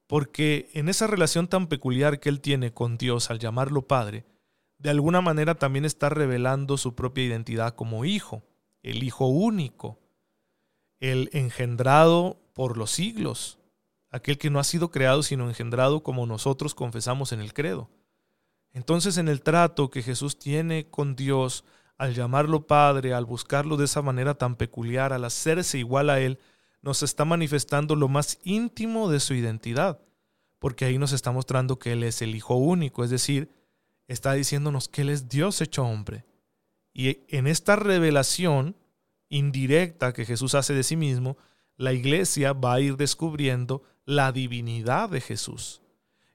Porque 0.06 0.68
en 0.74 0.90
esa 0.90 1.06
relación 1.06 1.48
tan 1.48 1.68
peculiar 1.68 2.20
que 2.20 2.28
él 2.28 2.42
tiene 2.42 2.74
con 2.74 2.98
Dios 2.98 3.30
al 3.30 3.38
llamarlo 3.38 3.88
Padre, 3.88 4.26
de 4.76 4.90
alguna 4.90 5.22
manera 5.22 5.54
también 5.54 5.86
está 5.86 6.10
revelando 6.10 6.76
su 6.76 6.94
propia 6.94 7.24
identidad 7.24 7.74
como 7.74 8.04
hijo, 8.04 8.42
el 8.82 9.02
hijo 9.04 9.26
único, 9.26 9.98
el 10.98 11.30
engendrado 11.32 12.38
por 12.52 12.76
los 12.76 12.90
siglos, 12.90 13.59
aquel 14.10 14.38
que 14.38 14.50
no 14.50 14.58
ha 14.58 14.64
sido 14.64 14.90
creado 14.90 15.22
sino 15.22 15.48
engendrado 15.48 16.02
como 16.02 16.26
nosotros 16.26 16.74
confesamos 16.74 17.32
en 17.32 17.40
el 17.40 17.52
credo. 17.52 17.90
Entonces 18.72 19.16
en 19.16 19.28
el 19.28 19.42
trato 19.42 19.90
que 19.90 20.02
Jesús 20.02 20.38
tiene 20.38 20.88
con 20.88 21.16
Dios, 21.16 21.64
al 21.96 22.14
llamarlo 22.14 22.66
Padre, 22.66 23.12
al 23.14 23.26
buscarlo 23.26 23.76
de 23.76 23.84
esa 23.84 24.00
manera 24.00 24.34
tan 24.34 24.56
peculiar, 24.56 25.12
al 25.12 25.24
hacerse 25.24 25.78
igual 25.78 26.08
a 26.08 26.20
Él, 26.20 26.38
nos 26.82 27.02
está 27.02 27.24
manifestando 27.24 27.94
lo 27.94 28.08
más 28.08 28.38
íntimo 28.42 29.10
de 29.10 29.20
su 29.20 29.34
identidad, 29.34 30.00
porque 30.58 30.86
ahí 30.86 30.98
nos 30.98 31.12
está 31.12 31.30
mostrando 31.30 31.78
que 31.78 31.92
Él 31.92 32.04
es 32.04 32.22
el 32.22 32.34
Hijo 32.34 32.54
único, 32.54 33.04
es 33.04 33.10
decir, 33.10 33.52
está 34.08 34.32
diciéndonos 34.32 34.88
que 34.88 35.02
Él 35.02 35.10
es 35.10 35.28
Dios 35.28 35.60
hecho 35.60 35.84
hombre. 35.84 36.24
Y 36.92 37.18
en 37.28 37.46
esta 37.46 37.76
revelación 37.76 38.76
indirecta 39.28 40.12
que 40.12 40.24
Jesús 40.24 40.54
hace 40.54 40.74
de 40.74 40.82
sí 40.82 40.96
mismo, 40.96 41.36
la 41.80 41.94
iglesia 41.94 42.52
va 42.52 42.74
a 42.74 42.80
ir 42.80 42.98
descubriendo 42.98 43.82
la 44.04 44.32
divinidad 44.32 45.08
de 45.08 45.22
Jesús. 45.22 45.80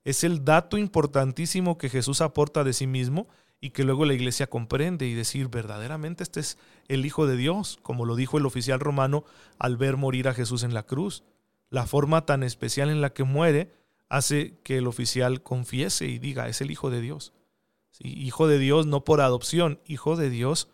Es 0.04 0.24
el 0.24 0.44
dato 0.44 0.76
importantísimo 0.76 1.78
que 1.78 1.88
Jesús 1.88 2.22
aporta 2.22 2.64
de 2.64 2.74
sí 2.74 2.88
mismo 2.88 3.28
y 3.62 3.70
que 3.70 3.84
luego 3.84 4.06
la 4.06 4.16
iglesia 4.16 4.48
comprende 4.48 5.06
y 5.06 5.14
decir, 5.14 5.50
verdaderamente 5.50 6.24
este 6.24 6.40
es 6.40 6.58
el 6.88 7.06
Hijo 7.06 7.28
de 7.28 7.38
Dios, 7.38 7.78
como 7.84 8.06
lo 8.06 8.16
dijo 8.16 8.40
el 8.40 8.48
oficial 8.48 8.80
romano 8.80 9.24
al 9.60 9.78
ver 9.78 9.98
morir 9.98 10.28
a 10.28 10.34
Jesús 10.34 10.64
en 10.64 10.74
la 10.74 10.82
cruz. 10.82 11.24
La 11.70 11.86
forma 11.86 12.26
tan 12.26 12.42
especial 12.42 12.90
en 12.90 13.02
la 13.02 13.14
que 13.14 13.24
muere 13.24 13.72
hace 14.10 14.58
que 14.64 14.80
el 14.80 14.88
oficial 14.88 15.44
confiese 15.44 16.08
y 16.08 16.18
diga, 16.18 16.50
es 16.50 16.60
el 16.62 16.72
Hijo 16.72 16.90
de 16.90 17.02
Dios. 17.02 17.34
hijo 18.00 18.48
de 18.48 18.58
Dios 18.58 18.88
no 18.88 19.04
por 19.04 19.22
adopción, 19.22 19.80
Hijo 19.86 20.16
de 20.16 20.32
Dios 20.32 20.70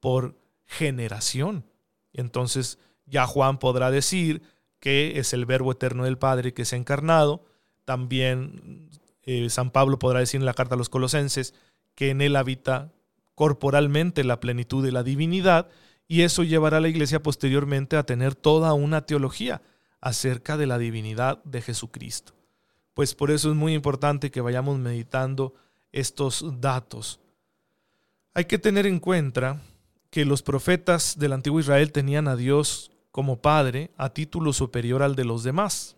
por 0.00 0.40
generación. 0.64 1.66
Entonces 2.14 2.78
ya 3.06 3.26
Juan 3.26 3.58
podrá 3.58 3.90
decir 3.90 4.42
que 4.80 5.18
es 5.18 5.32
el 5.32 5.46
verbo 5.46 5.72
eterno 5.72 6.04
del 6.04 6.18
Padre 6.18 6.52
que 6.52 6.64
se 6.64 6.76
ha 6.76 6.78
encarnado. 6.78 7.44
También 7.84 8.90
eh, 9.22 9.48
San 9.50 9.70
Pablo 9.70 9.98
podrá 9.98 10.20
decir 10.20 10.40
en 10.40 10.46
la 10.46 10.54
carta 10.54 10.74
a 10.74 10.78
los 10.78 10.88
colosenses 10.88 11.54
que 11.94 12.10
en 12.10 12.20
él 12.20 12.36
habita 12.36 12.92
corporalmente 13.34 14.24
la 14.24 14.40
plenitud 14.40 14.84
de 14.84 14.92
la 14.92 15.02
divinidad 15.02 15.68
y 16.06 16.22
eso 16.22 16.42
llevará 16.42 16.78
a 16.78 16.80
la 16.80 16.88
iglesia 16.88 17.22
posteriormente 17.22 17.96
a 17.96 18.04
tener 18.04 18.34
toda 18.34 18.74
una 18.74 19.06
teología 19.06 19.62
acerca 20.00 20.56
de 20.56 20.66
la 20.66 20.78
divinidad 20.78 21.42
de 21.44 21.62
Jesucristo. 21.62 22.34
Pues 22.92 23.14
por 23.14 23.30
eso 23.30 23.50
es 23.50 23.56
muy 23.56 23.74
importante 23.74 24.30
que 24.30 24.40
vayamos 24.40 24.78
meditando 24.78 25.54
estos 25.92 26.44
datos. 26.60 27.20
Hay 28.34 28.44
que 28.44 28.58
tener 28.58 28.86
en 28.86 29.00
cuenta 29.00 29.62
que 30.10 30.24
los 30.24 30.42
profetas 30.42 31.18
del 31.18 31.32
antiguo 31.32 31.58
Israel 31.58 31.90
tenían 31.90 32.28
a 32.28 32.36
Dios 32.36 32.90
como 33.14 33.40
Padre 33.40 33.92
a 33.96 34.08
título 34.10 34.52
superior 34.52 35.00
al 35.00 35.14
de 35.14 35.24
los 35.24 35.44
demás. 35.44 35.96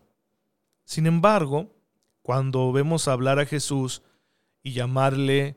Sin 0.84 1.06
embargo, 1.06 1.74
cuando 2.20 2.70
vemos 2.72 3.08
hablar 3.08 3.38
a 3.38 3.46
Jesús 3.46 4.02
y 4.62 4.74
llamarle 4.74 5.56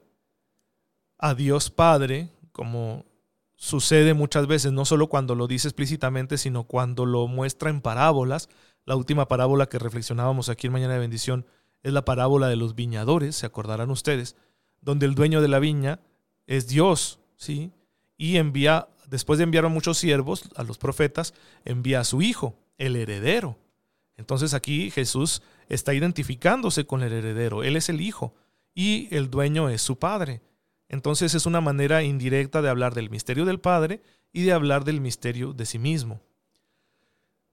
a 1.17 1.35
Dios 1.35 1.69
Padre, 1.69 2.29
como 2.53 3.03
sucede 3.57 4.13
muchas 4.13 4.47
veces, 4.47 4.71
no 4.71 4.85
solo 4.85 5.07
cuando 5.07 5.35
lo 5.35 5.47
dice 5.47 5.67
explícitamente, 5.67 6.37
sino 6.37 6.63
cuando 6.63 7.05
lo 7.05 7.27
muestra 7.27 7.69
en 7.69 7.81
parábolas. 7.81 8.47
La 8.85 8.95
última 8.95 9.27
parábola 9.27 9.67
que 9.67 9.79
reflexionábamos 9.79 10.47
aquí 10.47 10.67
en 10.67 10.73
Mañana 10.73 10.93
de 10.93 11.01
Bendición 11.01 11.45
es 11.83 11.91
la 11.91 12.05
parábola 12.05 12.47
de 12.47 12.55
los 12.55 12.73
viñadores, 12.73 13.35
se 13.35 13.45
acordarán 13.45 13.91
ustedes, 13.91 14.37
donde 14.79 15.07
el 15.07 15.13
dueño 15.13 15.41
de 15.41 15.49
la 15.49 15.59
viña 15.59 15.99
es 16.47 16.69
Dios, 16.69 17.19
¿sí? 17.35 17.73
y 18.19 18.35
envía, 18.35 18.89
después 19.09 19.37
de 19.37 19.43
enviar 19.43 19.65
a 19.65 19.69
muchos 19.69 19.97
siervos, 19.97 20.49
a 20.55 20.63
los 20.63 20.77
profetas, 20.77 21.33
envía 21.65 21.99
a 21.99 22.05
su 22.05 22.21
hijo, 22.21 22.55
el 22.77 22.95
heredero. 22.95 23.57
Entonces 24.17 24.53
aquí 24.53 24.91
Jesús 24.91 25.41
está 25.67 25.93
identificándose 25.93 26.85
con 26.85 27.03
el 27.03 27.13
heredero, 27.13 27.63
él 27.63 27.75
es 27.75 27.89
el 27.89 28.01
hijo 28.01 28.33
y 28.75 29.13
el 29.15 29.29
dueño 29.29 29.69
es 29.69 29.81
su 29.81 29.97
padre. 29.97 30.41
Entonces 30.87 31.35
es 31.35 31.45
una 31.45 31.61
manera 31.61 32.03
indirecta 32.03 32.61
de 32.61 32.69
hablar 32.69 32.95
del 32.95 33.09
misterio 33.09 33.45
del 33.45 33.59
Padre 33.59 34.01
y 34.33 34.43
de 34.43 34.53
hablar 34.53 34.83
del 34.85 35.01
misterio 35.01 35.53
de 35.53 35.67
sí 35.67 35.77
mismo. 35.77 36.19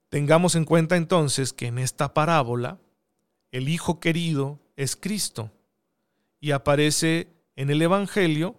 Tengamos 0.09 0.55
en 0.55 0.65
cuenta 0.65 0.97
entonces 0.97 1.53
que 1.53 1.67
en 1.67 1.77
esta 1.77 2.13
parábola 2.13 2.79
el 3.51 3.69
Hijo 3.69 3.99
querido 3.99 4.59
es 4.75 4.95
Cristo 4.95 5.51
y 6.39 6.51
aparece 6.51 7.27
en 7.55 7.69
el 7.69 7.81
Evangelio 7.81 8.55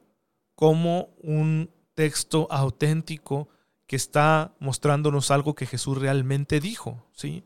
como 0.54 1.10
un 1.22 1.70
texto 1.98 2.46
auténtico 2.52 3.48
que 3.88 3.96
está 3.96 4.54
mostrándonos 4.60 5.32
algo 5.32 5.56
que 5.56 5.66
Jesús 5.66 5.98
realmente 5.98 6.60
dijo, 6.60 7.04
¿sí? 7.10 7.42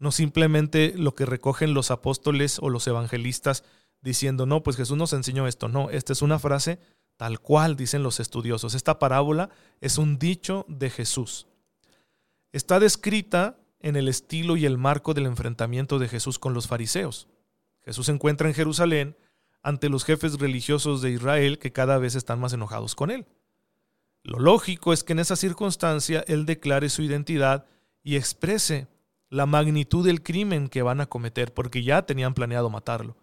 No 0.00 0.10
simplemente 0.10 0.92
lo 0.96 1.14
que 1.14 1.24
recogen 1.24 1.72
los 1.72 1.92
apóstoles 1.92 2.58
o 2.60 2.68
los 2.68 2.88
evangelistas 2.88 3.62
diciendo, 4.00 4.44
no, 4.44 4.64
pues 4.64 4.76
Jesús 4.76 4.96
nos 4.96 5.12
enseñó 5.12 5.46
esto. 5.46 5.68
No, 5.68 5.88
esta 5.90 6.12
es 6.12 6.20
una 6.20 6.40
frase 6.40 6.80
tal 7.16 7.38
cual 7.38 7.76
dicen 7.76 8.02
los 8.02 8.18
estudiosos. 8.18 8.74
Esta 8.74 8.98
parábola 8.98 9.50
es 9.80 9.98
un 9.98 10.18
dicho 10.18 10.66
de 10.66 10.90
Jesús. 10.90 11.46
Está 12.50 12.80
descrita 12.80 13.56
en 13.78 13.94
el 13.94 14.08
estilo 14.08 14.56
y 14.56 14.66
el 14.66 14.78
marco 14.78 15.14
del 15.14 15.26
enfrentamiento 15.26 16.00
de 16.00 16.08
Jesús 16.08 16.40
con 16.40 16.54
los 16.54 16.66
fariseos. 16.66 17.28
Jesús 17.84 18.06
se 18.06 18.12
encuentra 18.12 18.48
en 18.48 18.54
Jerusalén 18.54 19.16
ante 19.62 19.88
los 19.88 20.04
jefes 20.04 20.40
religiosos 20.40 21.02
de 21.02 21.12
Israel 21.12 21.60
que 21.60 21.70
cada 21.70 21.98
vez 21.98 22.16
están 22.16 22.40
más 22.40 22.52
enojados 22.52 22.96
con 22.96 23.12
él. 23.12 23.28
Lo 24.26 24.40
lógico 24.40 24.92
es 24.92 25.04
que 25.04 25.12
en 25.12 25.20
esa 25.20 25.36
circunstancia 25.36 26.24
él 26.26 26.46
declare 26.46 26.88
su 26.88 27.00
identidad 27.00 27.66
y 28.02 28.16
exprese 28.16 28.88
la 29.30 29.46
magnitud 29.46 30.04
del 30.04 30.20
crimen 30.20 30.68
que 30.68 30.82
van 30.82 31.00
a 31.00 31.06
cometer, 31.06 31.54
porque 31.54 31.84
ya 31.84 32.02
tenían 32.02 32.34
planeado 32.34 32.68
matarlo. 32.68 33.16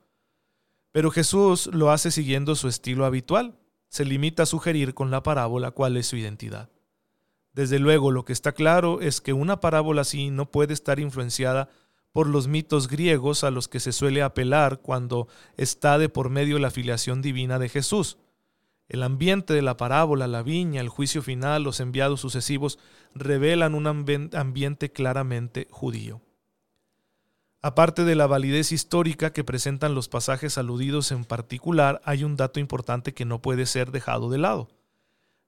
Pero 0.93 1.11
Jesús 1.11 1.67
lo 1.73 1.91
hace 1.91 2.09
siguiendo 2.09 2.55
su 2.55 2.69
estilo 2.69 3.03
habitual, 3.03 3.59
se 3.89 4.05
limita 4.05 4.43
a 4.43 4.45
sugerir 4.45 4.93
con 4.93 5.11
la 5.11 5.23
parábola 5.23 5.71
cuál 5.71 5.97
es 5.97 6.07
su 6.07 6.15
identidad. 6.15 6.69
Desde 7.51 7.79
luego, 7.79 8.09
lo 8.09 8.23
que 8.23 8.31
está 8.31 8.53
claro 8.53 9.01
es 9.01 9.19
que 9.19 9.33
una 9.33 9.59
parábola 9.59 10.03
así 10.03 10.29
no 10.29 10.51
puede 10.51 10.73
estar 10.73 11.01
influenciada 11.01 11.67
por 12.13 12.27
los 12.27 12.47
mitos 12.47 12.87
griegos 12.87 13.43
a 13.43 13.51
los 13.51 13.67
que 13.67 13.81
se 13.81 13.91
suele 13.91 14.21
apelar 14.21 14.79
cuando 14.79 15.27
está 15.57 15.97
de 15.97 16.07
por 16.07 16.29
medio 16.29 16.59
la 16.59 16.71
filiación 16.71 17.21
divina 17.21 17.59
de 17.59 17.67
Jesús. 17.67 18.17
El 18.93 19.01
ambiente 19.01 19.55
de 19.55 19.63
la 19.63 19.75
parábola, 19.75 20.27
la 20.27 20.43
viña, 20.43 20.79
el 20.79 20.87
juicio 20.87 21.23
final, 21.23 21.63
los 21.63 21.79
enviados 21.79 22.21
sucesivos 22.21 22.77
revelan 23.15 23.73
un 23.73 23.87
ambiente 23.87 24.91
claramente 24.91 25.67
judío. 25.71 26.21
Aparte 27.63 28.03
de 28.03 28.13
la 28.13 28.27
validez 28.27 28.71
histórica 28.71 29.33
que 29.33 29.43
presentan 29.43 29.95
los 29.95 30.09
pasajes 30.09 30.59
aludidos 30.59 31.11
en 31.11 31.25
particular, 31.25 32.01
hay 32.05 32.23
un 32.23 32.35
dato 32.35 32.59
importante 32.59 33.15
que 33.15 33.25
no 33.25 33.41
puede 33.41 33.65
ser 33.65 33.89
dejado 33.89 34.29
de 34.29 34.37
lado. 34.37 34.69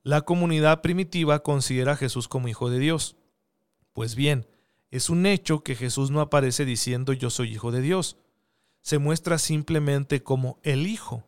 La 0.02 0.22
comunidad 0.22 0.82
primitiva 0.82 1.44
considera 1.44 1.92
a 1.92 1.98
Jesús 1.98 2.28
como 2.28 2.48
hijo 2.48 2.72
de 2.72 2.80
Dios. 2.80 3.16
Pues 3.94 4.16
bien, 4.16 4.48
es 4.90 5.12
un 5.12 5.28
hecho 5.28 5.62
que 5.62 5.76
Jesús 5.76 6.10
no 6.10 6.20
aparece 6.20 6.66
diciendo 6.66 7.14
yo 7.14 7.30
soy 7.30 7.52
hijo 7.52 7.72
de 7.72 7.82
Dios. 7.82 8.18
Se 8.82 8.98
muestra 8.98 9.38
simplemente 9.38 10.24
como 10.24 10.58
el 10.64 10.88
Hijo 10.88 11.26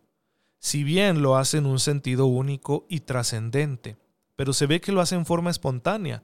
si 0.60 0.84
bien 0.84 1.22
lo 1.22 1.38
hace 1.38 1.58
en 1.58 1.66
un 1.66 1.80
sentido 1.80 2.26
único 2.26 2.86
y 2.90 3.02
trascendente, 3.02 3.98
pero 4.36 4.54
se 4.54 4.68
ve 4.68 4.82
que 4.82 4.92
lo 4.92 5.02
hace 5.02 5.16
en 5.16 5.26
forma 5.26 5.50
espontánea, 5.50 6.24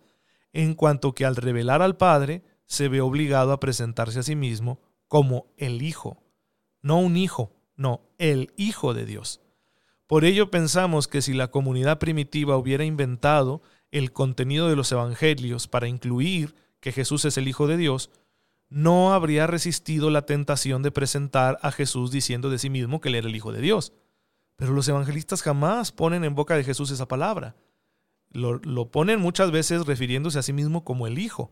en 0.54 0.76
cuanto 0.76 1.14
que 1.14 1.26
al 1.26 1.36
revelar 1.36 1.82
al 1.82 1.98
Padre 1.98 2.44
se 2.66 2.88
ve 2.88 3.02
obligado 3.02 3.52
a 3.52 3.60
presentarse 3.60 4.20
a 4.20 4.24
sí 4.24 4.36
mismo 4.36 4.80
como 5.08 5.48
el 5.58 5.82
Hijo, 5.82 6.24
no 6.82 7.00
un 7.00 7.18
hijo, 7.18 7.56
no, 7.76 8.02
el 8.18 8.52
Hijo 8.58 8.94
de 8.94 9.06
Dios. 9.06 9.42
Por 10.08 10.26
ello 10.26 10.52
pensamos 10.52 11.08
que 11.08 11.22
si 11.22 11.34
la 11.34 11.50
comunidad 11.50 12.00
primitiva 12.00 12.58
hubiera 12.58 12.84
inventado 12.84 13.62
el 13.92 14.12
contenido 14.12 14.70
de 14.70 14.76
los 14.76 14.92
evangelios 14.92 15.68
para 15.68 15.88
incluir 15.88 16.56
que 16.80 16.92
Jesús 16.92 17.26
es 17.26 17.38
el 17.38 17.48
Hijo 17.48 17.68
de 17.68 17.78
Dios, 17.78 18.10
no 18.70 19.14
habría 19.14 19.48
resistido 19.48 20.10
la 20.10 20.26
tentación 20.26 20.82
de 20.84 20.92
presentar 20.92 21.60
a 21.62 21.72
Jesús 21.72 22.12
diciendo 22.12 22.50
de 22.50 22.58
sí 22.58 22.70
mismo 22.70 23.02
que 23.02 23.10
él 23.10 23.16
era 23.16 23.28
el 23.28 23.36
Hijo 23.36 23.52
de 23.52 23.62
Dios. 23.62 23.94
Pero 24.56 24.74
los 24.74 24.88
evangelistas 24.88 25.42
jamás 25.42 25.92
ponen 25.92 26.24
en 26.24 26.36
boca 26.36 26.56
de 26.56 26.64
Jesús 26.64 26.92
esa 26.92 27.08
palabra. 27.08 27.56
Lo, 28.32 28.60
lo, 28.60 28.92
ponen 28.92 29.20
muchas 29.20 29.52
veces 29.52 29.86
refiriéndose 29.86 30.40
a 30.40 30.44
sí 30.44 30.54
mismo 30.54 30.84
como 30.84 31.08
el 31.08 31.20
Hijo, 31.20 31.52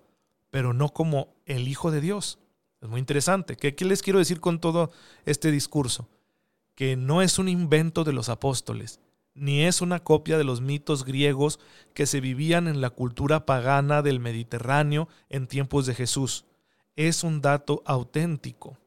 pero 0.49 0.73
no 0.73 0.89
como 0.89 1.35
el 1.45 1.67
Hijo 1.67 1.91
de 1.91 2.01
Dios. 2.01 2.39
Es 2.81 2.89
muy 2.89 2.99
interesante. 2.99 3.55
¿Qué, 3.55 3.75
¿Qué, 3.75 3.85
les 3.85 4.01
quiero 4.01 4.19
decir 4.19 4.39
con 4.39 4.59
todo 4.59 4.91
este 5.25 5.51
discurso? 5.51 6.09
Que 6.75 6.95
no 6.95 7.21
es 7.21 7.37
un 7.37 7.47
invento 7.47 8.03
de 8.03 8.13
los 8.13 8.29
apóstoles, 8.29 8.99
ni 9.35 9.63
es 9.63 9.81
una 9.81 9.99
copia 10.03 10.37
de 10.37 10.43
los 10.43 10.61
mitos 10.61 11.05
griegos 11.05 11.59
que 11.93 12.07
se 12.07 12.19
vivían 12.21 12.67
en 12.67 12.81
la 12.81 12.89
cultura 12.89 13.45
pagana 13.45 14.01
del 14.01 14.19
Mediterráneo 14.19 15.07
en 15.29 15.47
tiempos 15.47 15.85
de 15.85 15.93
Jesús. 15.93 16.45
Es 16.95 17.23
un 17.23 17.41
dato 17.41 17.83
auténtico. 17.85 18.77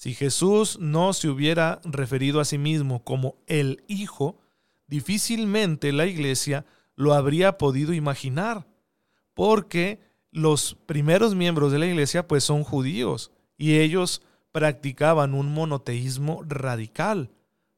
Si 0.00 0.14
Jesús 0.14 0.78
no 0.80 1.12
se 1.12 1.28
hubiera 1.28 1.78
referido 1.84 2.40
a 2.40 2.46
sí 2.46 2.56
mismo 2.56 3.04
como 3.04 3.36
el 3.46 3.84
Hijo, 3.86 4.40
difícilmente 4.86 5.92
la 5.92 6.06
iglesia 6.06 6.64
lo 6.96 7.12
habría 7.12 7.58
podido 7.58 7.92
imaginar, 7.92 8.66
porque 9.34 10.00
los 10.30 10.74
primeros 10.86 11.34
miembros 11.34 11.70
de 11.70 11.80
la 11.80 11.86
iglesia 11.86 12.26
pues 12.26 12.44
son 12.44 12.64
judíos 12.64 13.30
y 13.58 13.76
ellos 13.76 14.22
practicaban 14.52 15.34
un 15.34 15.52
monoteísmo 15.52 16.44
radical. 16.48 17.30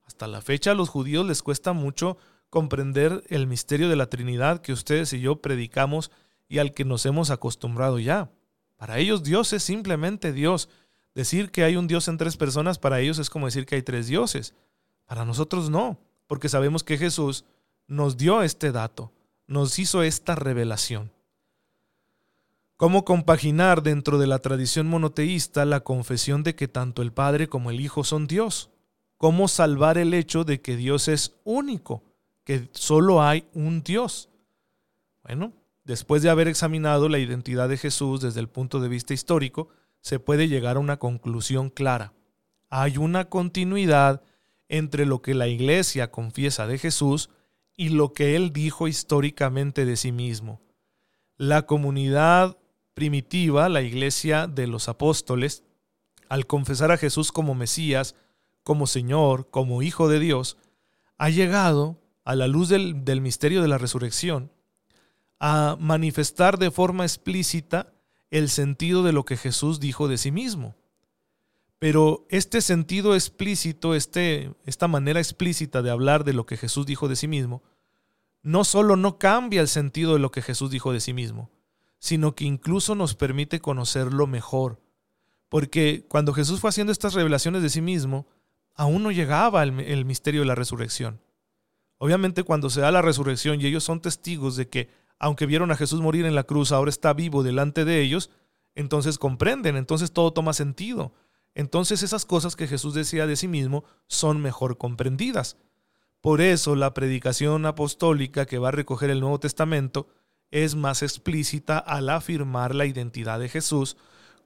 Hasta 0.05 0.29
la 0.29 0.43
fecha 0.43 0.71
a 0.71 0.75
los 0.75 0.91
judíos 0.91 1.27
les 1.27 1.43
cuesta 1.43 1.73
mucho 1.73 2.19
comprender 2.51 3.25
el 3.31 3.49
misterio 3.49 3.89
de 3.89 3.97
la 3.97 4.07
Trinidad 4.07 4.61
que 4.61 4.73
ustedes 4.73 5.13
y 5.13 5.19
yo 5.19 5.43
predicamos 5.43 6.13
y 6.49 6.59
al 6.59 6.73
que 6.73 6.85
nos 6.85 7.05
hemos 7.05 7.31
acostumbrado 7.31 7.99
ya. 7.99 8.31
Para 8.77 8.99
ellos 8.99 9.25
Dios 9.25 9.53
es 9.53 9.65
simplemente 9.65 10.33
Dios. 10.33 10.69
Decir 11.15 11.51
que 11.51 11.65
hay 11.65 11.77
un 11.77 11.87
Dios 11.87 12.09
en 12.09 12.17
tres 12.17 12.37
personas 12.37 12.79
para 12.79 13.01
ellos 13.01 13.19
es 13.19 13.29
como 13.29 13.47
decir 13.47 13.67
que 13.67 13.75
hay 13.75 13.83
tres 13.83 14.07
dioses. 14.07 14.55
Para 15.07 15.25
nosotros 15.25 15.69
no, 15.69 15.99
porque 16.27 16.49
sabemos 16.49 16.85
que 16.85 16.97
Jesús 16.97 17.45
nos 17.87 18.17
dio 18.17 18.43
este 18.43 18.73
dato, 18.73 19.13
nos 19.47 19.79
hizo 19.79 20.03
esta 20.03 20.35
revelación. 20.35 21.13
¿Cómo 22.79 23.05
compaginar 23.05 23.83
dentro 23.83 24.19
de 24.19 24.27
la 24.27 24.41
tradición 24.41 24.89
monoteísta 24.89 25.65
la 25.65 25.81
confesión 25.81 26.43
de 26.43 26.55
que 26.55 26.67
tanto 26.67 27.03
el 27.03 27.13
Padre 27.13 27.49
como 27.49 27.71
el 27.71 27.81
Hijo 27.81 28.03
son 28.03 28.27
Dios? 28.27 28.71
¿Cómo 29.19 29.47
salvar 29.47 29.99
el 29.99 30.15
hecho 30.15 30.43
de 30.43 30.61
que 30.61 30.77
Dios 30.77 31.07
es 31.07 31.37
único, 31.45 32.03
que 32.43 32.71
solo 32.73 33.23
hay 33.23 33.47
un 33.53 33.85
Dios? 33.85 34.31
Bueno, 35.23 35.53
después 35.85 36.23
de 36.23 36.31
haber 36.31 36.49
examinado 36.49 37.09
la 37.09 37.21
identidad 37.21 37.69
de 37.69 37.77
Jesús 37.77 38.21
desde 38.21 38.41
el 38.41 38.49
punto 38.49 38.81
de 38.81 38.89
vista 38.89 39.15
histórico, 39.15 39.69
se 40.03 40.21
puede 40.21 40.49
llegar 40.49 40.77
a 40.77 40.81
una 40.81 40.99
conclusión 40.99 41.71
clara. 41.71 42.13
Hay 42.69 42.99
una 42.99 43.31
continuidad 43.31 44.23
entre 44.69 45.07
lo 45.07 45.23
que 45.23 45.35
la 45.35 45.49
Iglesia 45.49 46.11
confiesa 46.11 46.67
de 46.67 46.79
Jesús 46.79 47.31
y 47.77 47.89
lo 47.89 48.13
que 48.13 48.37
él 48.37 48.53
dijo 48.53 48.89
históricamente 48.89 49.85
de 49.85 49.97
sí 49.97 50.13
mismo. 50.13 50.61
La 51.37 51.63
comunidad 51.63 52.59
primitiva, 52.95 53.69
la 53.69 53.83
iglesia 53.83 54.47
de 54.47 54.67
los 54.67 54.89
apóstoles, 54.89 55.65
al 56.29 56.47
confesar 56.47 56.91
a 56.91 56.99
Jesús 56.99 57.33
como 57.33 57.55
Mesías, 57.55 58.15
como 58.63 58.87
Señor, 58.87 59.49
como 59.51 59.83
Hijo 59.83 60.09
de 60.09 60.21
Dios, 60.21 60.59
ha 61.19 61.31
llegado, 61.31 61.99
a 62.25 62.37
la 62.37 62.47
luz 62.47 62.69
del, 62.69 63.05
del 63.05 63.21
misterio 63.21 63.63
de 63.63 63.69
la 63.69 63.79
resurrección, 63.79 64.53
a 65.41 65.77
manifestar 65.81 66.59
de 66.59 66.71
forma 66.71 67.05
explícita 67.05 67.92
el 68.33 68.49
sentido 68.49 69.03
de 69.03 69.13
lo 69.13 69.25
que 69.25 69.37
Jesús 69.37 69.79
dijo 69.79 70.09
de 70.09 70.17
sí 70.17 70.33
mismo. 70.33 70.75
Pero 71.79 72.27
este 72.31 72.63
sentido 72.63 73.15
explícito, 73.15 73.95
este, 73.95 74.55
esta 74.65 74.89
manera 74.89 75.21
explícita 75.21 75.83
de 75.83 75.91
hablar 75.91 76.25
de 76.25 76.33
lo 76.33 76.47
que 76.47 76.57
Jesús 76.57 76.87
dijo 76.87 77.09
de 77.09 77.17
sí 77.17 77.29
mismo, 77.29 77.63
no 78.43 78.65
solo 78.65 78.97
no 78.97 79.19
cambia 79.19 79.61
el 79.61 79.69
sentido 79.69 80.15
de 80.15 80.19
lo 80.19 80.31
que 80.31 80.41
Jesús 80.41 80.71
dijo 80.71 80.95
de 80.95 81.01
sí 81.01 81.13
mismo, 81.13 81.51
sino 81.99 82.35
que 82.35 82.45
incluso 82.45 82.95
nos 82.95 83.15
permite 83.15 83.61
conocerlo 83.61 84.27
mejor. 84.27 84.81
Porque 85.51 86.07
cuando 86.09 86.33
Jesús 86.33 86.59
fue 86.59 86.71
haciendo 86.71 86.91
estas 86.91 87.13
revelaciones 87.13 87.63
de 87.63 87.69
sí 87.69 87.83
mismo, 87.83 88.27
aún 88.75 89.03
no 89.03 89.11
llegaba 89.11 89.63
el, 89.63 89.79
el 89.81 90.07
misterio 90.07 90.41
de 90.41 90.47
la 90.47 90.55
resurrección. 90.55 91.21
Obviamente 91.99 92.45
cuando 92.45 92.71
se 92.71 92.81
da 92.81 92.91
la 92.91 93.03
resurrección 93.03 93.61
y 93.61 93.67
ellos 93.67 93.85
son 93.85 94.01
testigos 94.01 94.57
de 94.57 94.69
que, 94.71 94.89
aunque 95.23 95.47
vieron 95.47 95.71
a 95.71 95.77
Jesús 95.77 96.01
morir 96.01 96.27
en 96.27 96.35
la 96.35 96.43
cruz, 96.43 96.73
ahora 96.73 96.91
está 96.91 97.13
vivo 97.13 97.45
delante 97.45 97.85
de 97.85 98.03
ellos, 98.03 98.31
entonces 98.75 99.19
comprenden, 99.19 99.77
entonces 99.77 100.13
todo 100.13 100.33
toma 100.33 100.53
sentido. 100.53 101.15
Entonces 101.55 102.03
esas 102.03 102.25
cosas 102.25 102.57
que 102.57 102.67
Jesús 102.67 102.93
decía 102.93 103.29
de 103.29 103.37
sí 103.37 103.47
mismo 103.47 103.85
son 104.09 104.43
mejor 104.43 104.79
comprendidas. 104.79 105.59
Por 106.21 106.41
eso 106.41 106.75
la 106.75 106.93
predicación 106.93 107.67
apostólica 107.67 108.47
que 108.47 108.59
va 108.59 108.69
a 108.69 108.73
recoger 108.73 109.11
el 109.11 109.21
Nuevo 109.21 109.39
Testamento 109.39 110.09
es 110.51 110.75
más 110.75 111.05
explícita 111.05 111.79
al 111.79 112.09
afirmar 112.09 112.75
la 112.75 112.87
identidad 112.87 113.39
de 113.39 113.49
Jesús 113.49 113.97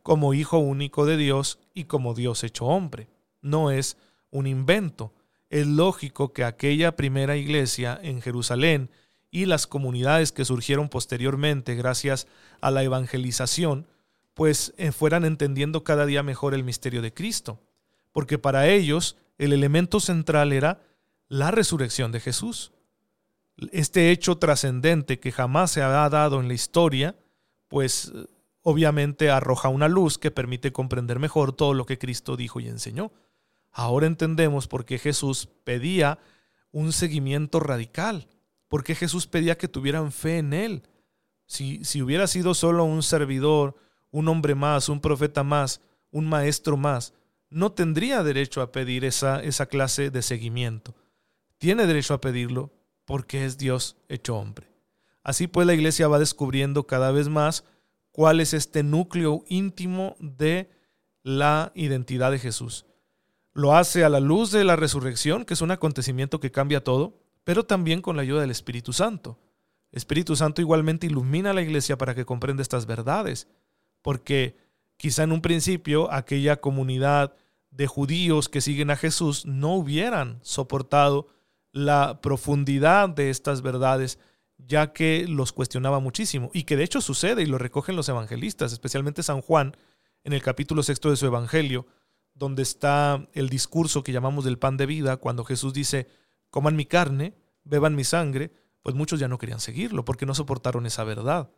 como 0.02 0.34
Hijo 0.34 0.58
único 0.58 1.06
de 1.06 1.16
Dios 1.16 1.58
y 1.72 1.84
como 1.84 2.12
Dios 2.12 2.44
hecho 2.44 2.66
hombre. 2.66 3.08
No 3.40 3.70
es 3.70 3.96
un 4.30 4.46
invento. 4.46 5.14
Es 5.48 5.66
lógico 5.66 6.34
que 6.34 6.44
aquella 6.44 6.96
primera 6.96 7.38
iglesia 7.38 7.98
en 8.02 8.20
Jerusalén 8.20 8.90
y 9.36 9.46
las 9.46 9.66
comunidades 9.66 10.32
que 10.32 10.44
surgieron 10.44 10.88
posteriormente 10.88 11.74
gracias 11.74 12.26
a 12.60 12.70
la 12.70 12.82
evangelización, 12.82 13.86
pues 14.34 14.74
eh, 14.76 14.92
fueran 14.92 15.24
entendiendo 15.24 15.84
cada 15.84 16.06
día 16.06 16.22
mejor 16.22 16.54
el 16.54 16.64
misterio 16.64 17.02
de 17.02 17.12
Cristo. 17.12 17.60
Porque 18.12 18.38
para 18.38 18.68
ellos 18.68 19.16
el 19.38 19.52
elemento 19.52 20.00
central 20.00 20.52
era 20.52 20.80
la 21.28 21.50
resurrección 21.50 22.12
de 22.12 22.20
Jesús 22.20 22.72
este 23.72 24.10
hecho 24.10 24.36
trascendente 24.38 25.18
que 25.18 25.32
jamás 25.32 25.70
se 25.70 25.82
ha 25.82 26.08
dado 26.08 26.40
en 26.40 26.48
la 26.48 26.54
historia, 26.54 27.16
pues 27.68 28.12
obviamente 28.62 29.30
arroja 29.30 29.68
una 29.68 29.88
luz 29.88 30.18
que 30.18 30.30
permite 30.30 30.72
comprender 30.72 31.18
mejor 31.18 31.52
todo 31.52 31.72
lo 31.72 31.86
que 31.86 31.98
Cristo 31.98 32.36
dijo 32.36 32.60
y 32.60 32.68
enseñó. 32.68 33.12
Ahora 33.72 34.06
entendemos 34.06 34.68
por 34.68 34.84
qué 34.84 34.98
Jesús 34.98 35.48
pedía 35.64 36.18
un 36.70 36.92
seguimiento 36.92 37.60
radical, 37.60 38.28
por 38.68 38.84
qué 38.84 38.94
Jesús 38.94 39.26
pedía 39.26 39.58
que 39.58 39.68
tuvieran 39.68 40.12
fe 40.12 40.38
en 40.38 40.52
Él. 40.52 40.82
Si, 41.46 41.84
si 41.84 42.02
hubiera 42.02 42.26
sido 42.26 42.54
solo 42.54 42.84
un 42.84 43.02
servidor, 43.02 43.76
un 44.10 44.28
hombre 44.28 44.54
más, 44.54 44.88
un 44.88 45.00
profeta 45.00 45.44
más, 45.44 45.80
un 46.10 46.28
maestro 46.28 46.76
más, 46.76 47.14
no 47.50 47.72
tendría 47.72 48.22
derecho 48.22 48.60
a 48.60 48.72
pedir 48.72 49.04
esa, 49.04 49.42
esa 49.42 49.66
clase 49.66 50.10
de 50.10 50.22
seguimiento. 50.22 50.94
Tiene 51.58 51.86
derecho 51.86 52.14
a 52.14 52.20
pedirlo 52.20 52.72
porque 53.04 53.44
es 53.44 53.56
Dios 53.56 53.96
hecho 54.08 54.36
hombre. 54.36 54.68
Así 55.22 55.46
pues 55.46 55.66
la 55.66 55.74
iglesia 55.74 56.08
va 56.08 56.18
descubriendo 56.18 56.86
cada 56.86 57.10
vez 57.12 57.28
más 57.28 57.64
cuál 58.10 58.40
es 58.40 58.54
este 58.54 58.82
núcleo 58.82 59.44
íntimo 59.48 60.16
de 60.20 60.70
la 61.22 61.72
identidad 61.74 62.30
de 62.30 62.38
Jesús. 62.38 62.86
Lo 63.52 63.74
hace 63.74 64.04
a 64.04 64.08
la 64.08 64.20
luz 64.20 64.50
de 64.50 64.64
la 64.64 64.76
resurrección, 64.76 65.44
que 65.44 65.54
es 65.54 65.60
un 65.60 65.70
acontecimiento 65.70 66.40
que 66.40 66.50
cambia 66.50 66.84
todo, 66.84 67.18
pero 67.46 67.64
también 67.64 68.02
con 68.02 68.16
la 68.16 68.22
ayuda 68.22 68.40
del 68.40 68.50
Espíritu 68.50 68.92
Santo. 68.92 69.38
Espíritu 69.92 70.34
Santo 70.34 70.60
igualmente 70.60 71.06
ilumina 71.06 71.50
a 71.50 71.54
la 71.54 71.62
iglesia 71.62 71.96
para 71.96 72.12
que 72.12 72.24
comprenda 72.24 72.60
estas 72.60 72.86
verdades, 72.86 73.46
porque 74.02 74.56
quizá 74.96 75.22
en 75.22 75.30
un 75.30 75.42
principio 75.42 76.12
aquella 76.12 76.60
comunidad 76.60 77.36
de 77.70 77.86
judíos 77.86 78.48
que 78.48 78.60
siguen 78.60 78.90
a 78.90 78.96
Jesús 78.96 79.46
no 79.46 79.76
hubieran 79.76 80.40
soportado 80.42 81.28
la 81.70 82.20
profundidad 82.20 83.10
de 83.10 83.30
estas 83.30 83.62
verdades, 83.62 84.18
ya 84.58 84.92
que 84.92 85.24
los 85.28 85.52
cuestionaba 85.52 86.00
muchísimo, 86.00 86.50
y 86.52 86.64
que 86.64 86.76
de 86.76 86.82
hecho 86.82 87.00
sucede 87.00 87.44
y 87.44 87.46
lo 87.46 87.58
recogen 87.58 87.94
los 87.94 88.08
evangelistas, 88.08 88.72
especialmente 88.72 89.22
San 89.22 89.40
Juan, 89.40 89.76
en 90.24 90.32
el 90.32 90.42
capítulo 90.42 90.82
sexto 90.82 91.10
de 91.10 91.16
su 91.16 91.26
evangelio, 91.26 91.86
donde 92.34 92.64
está 92.64 93.28
el 93.34 93.48
discurso 93.48 94.02
que 94.02 94.10
llamamos 94.10 94.44
del 94.44 94.58
pan 94.58 94.76
de 94.76 94.86
vida, 94.86 95.18
cuando 95.18 95.44
Jesús 95.44 95.72
dice, 95.72 96.08
coman 96.56 96.74
mi 96.74 96.86
carne, 96.86 97.34
beban 97.64 97.94
mi 97.94 98.02
sangre, 98.02 98.50
pues 98.80 98.96
muchos 98.96 99.20
ya 99.20 99.28
no 99.28 99.36
querían 99.36 99.60
seguirlo 99.60 100.06
porque 100.06 100.24
no 100.24 100.34
soportaron 100.34 100.86
esa 100.86 101.04
verdad. 101.04 101.50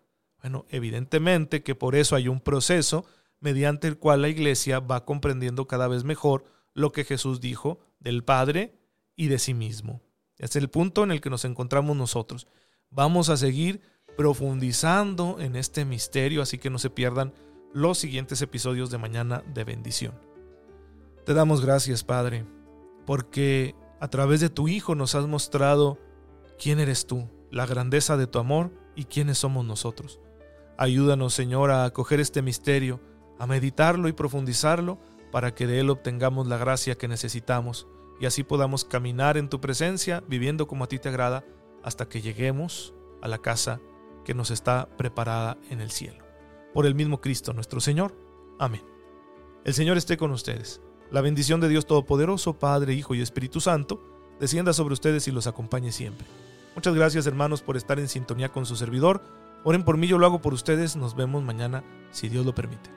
Bueno, 0.42 0.66
evidentemente 0.70 1.62
que 1.62 1.76
por 1.76 1.94
eso 1.94 2.16
hay 2.16 2.26
un 2.26 2.40
proceso 2.40 3.06
mediante 3.38 3.86
el 3.86 3.96
cual 3.96 4.22
la 4.22 4.28
iglesia 4.28 4.80
va 4.80 5.04
comprendiendo 5.04 5.68
cada 5.68 5.86
vez 5.86 6.02
mejor 6.02 6.46
lo 6.74 6.90
que 6.90 7.04
Jesús 7.04 7.40
dijo 7.40 7.78
del 8.00 8.24
Padre 8.24 8.76
y 9.14 9.28
de 9.28 9.38
sí 9.38 9.54
mismo. 9.54 10.02
Este 10.36 10.58
es 10.58 10.64
el 10.64 10.68
punto 10.68 11.04
en 11.04 11.12
el 11.12 11.20
que 11.20 11.30
nos 11.30 11.44
encontramos 11.44 11.96
nosotros. 11.96 12.48
Vamos 12.90 13.28
a 13.28 13.36
seguir 13.36 13.80
profundizando 14.16 15.36
en 15.38 15.54
este 15.54 15.84
misterio, 15.84 16.42
así 16.42 16.58
que 16.58 16.70
no 16.70 16.80
se 16.80 16.90
pierdan 16.90 17.32
los 17.72 17.98
siguientes 17.98 18.42
episodios 18.42 18.90
de 18.90 18.98
Mañana 18.98 19.44
de 19.54 19.62
Bendición. 19.62 20.14
Te 21.24 21.34
damos 21.34 21.64
gracias, 21.64 22.02
Padre, 22.02 22.44
porque 23.06 23.76
a 24.00 24.08
través 24.08 24.40
de 24.40 24.50
tu 24.50 24.68
Hijo 24.68 24.94
nos 24.94 25.14
has 25.14 25.26
mostrado 25.26 25.98
quién 26.58 26.80
eres 26.80 27.06
tú, 27.06 27.28
la 27.50 27.66
grandeza 27.66 28.16
de 28.16 28.26
tu 28.26 28.38
amor 28.38 28.72
y 28.94 29.04
quiénes 29.04 29.38
somos 29.38 29.64
nosotros. 29.64 30.20
Ayúdanos, 30.76 31.34
Señor, 31.34 31.70
a 31.70 31.84
acoger 31.84 32.20
este 32.20 32.42
misterio, 32.42 33.00
a 33.38 33.46
meditarlo 33.46 34.08
y 34.08 34.12
profundizarlo 34.12 34.98
para 35.32 35.54
que 35.54 35.66
de 35.66 35.80
él 35.80 35.90
obtengamos 35.90 36.46
la 36.46 36.56
gracia 36.56 36.96
que 36.96 37.08
necesitamos 37.08 37.86
y 38.20 38.26
así 38.26 38.42
podamos 38.42 38.84
caminar 38.84 39.36
en 39.36 39.48
tu 39.48 39.60
presencia, 39.60 40.22
viviendo 40.26 40.66
como 40.66 40.84
a 40.84 40.88
ti 40.88 40.98
te 40.98 41.08
agrada, 41.08 41.44
hasta 41.82 42.08
que 42.08 42.20
lleguemos 42.20 42.94
a 43.22 43.28
la 43.28 43.38
casa 43.38 43.80
que 44.24 44.34
nos 44.34 44.50
está 44.50 44.88
preparada 44.96 45.58
en 45.70 45.80
el 45.80 45.90
cielo. 45.90 46.24
Por 46.74 46.86
el 46.86 46.94
mismo 46.94 47.20
Cristo 47.20 47.52
nuestro 47.52 47.80
Señor. 47.80 48.14
Amén. 48.58 48.82
El 49.64 49.74
Señor 49.74 49.96
esté 49.96 50.16
con 50.16 50.32
ustedes. 50.32 50.80
La 51.10 51.22
bendición 51.22 51.60
de 51.60 51.70
Dios 51.70 51.86
Todopoderoso, 51.86 52.58
Padre, 52.58 52.92
Hijo 52.92 53.14
y 53.14 53.22
Espíritu 53.22 53.60
Santo, 53.60 53.98
descienda 54.40 54.74
sobre 54.74 54.92
ustedes 54.92 55.26
y 55.26 55.32
los 55.32 55.46
acompañe 55.46 55.90
siempre. 55.90 56.26
Muchas 56.74 56.94
gracias 56.94 57.26
hermanos 57.26 57.62
por 57.62 57.78
estar 57.78 57.98
en 57.98 58.08
sintonía 58.08 58.50
con 58.50 58.66
su 58.66 58.76
servidor. 58.76 59.22
Oren 59.64 59.84
por 59.84 59.96
mí, 59.96 60.06
yo 60.06 60.18
lo 60.18 60.26
hago 60.26 60.42
por 60.42 60.52
ustedes. 60.52 60.96
Nos 60.96 61.16
vemos 61.16 61.42
mañana, 61.42 61.82
si 62.10 62.28
Dios 62.28 62.44
lo 62.44 62.54
permite. 62.54 62.90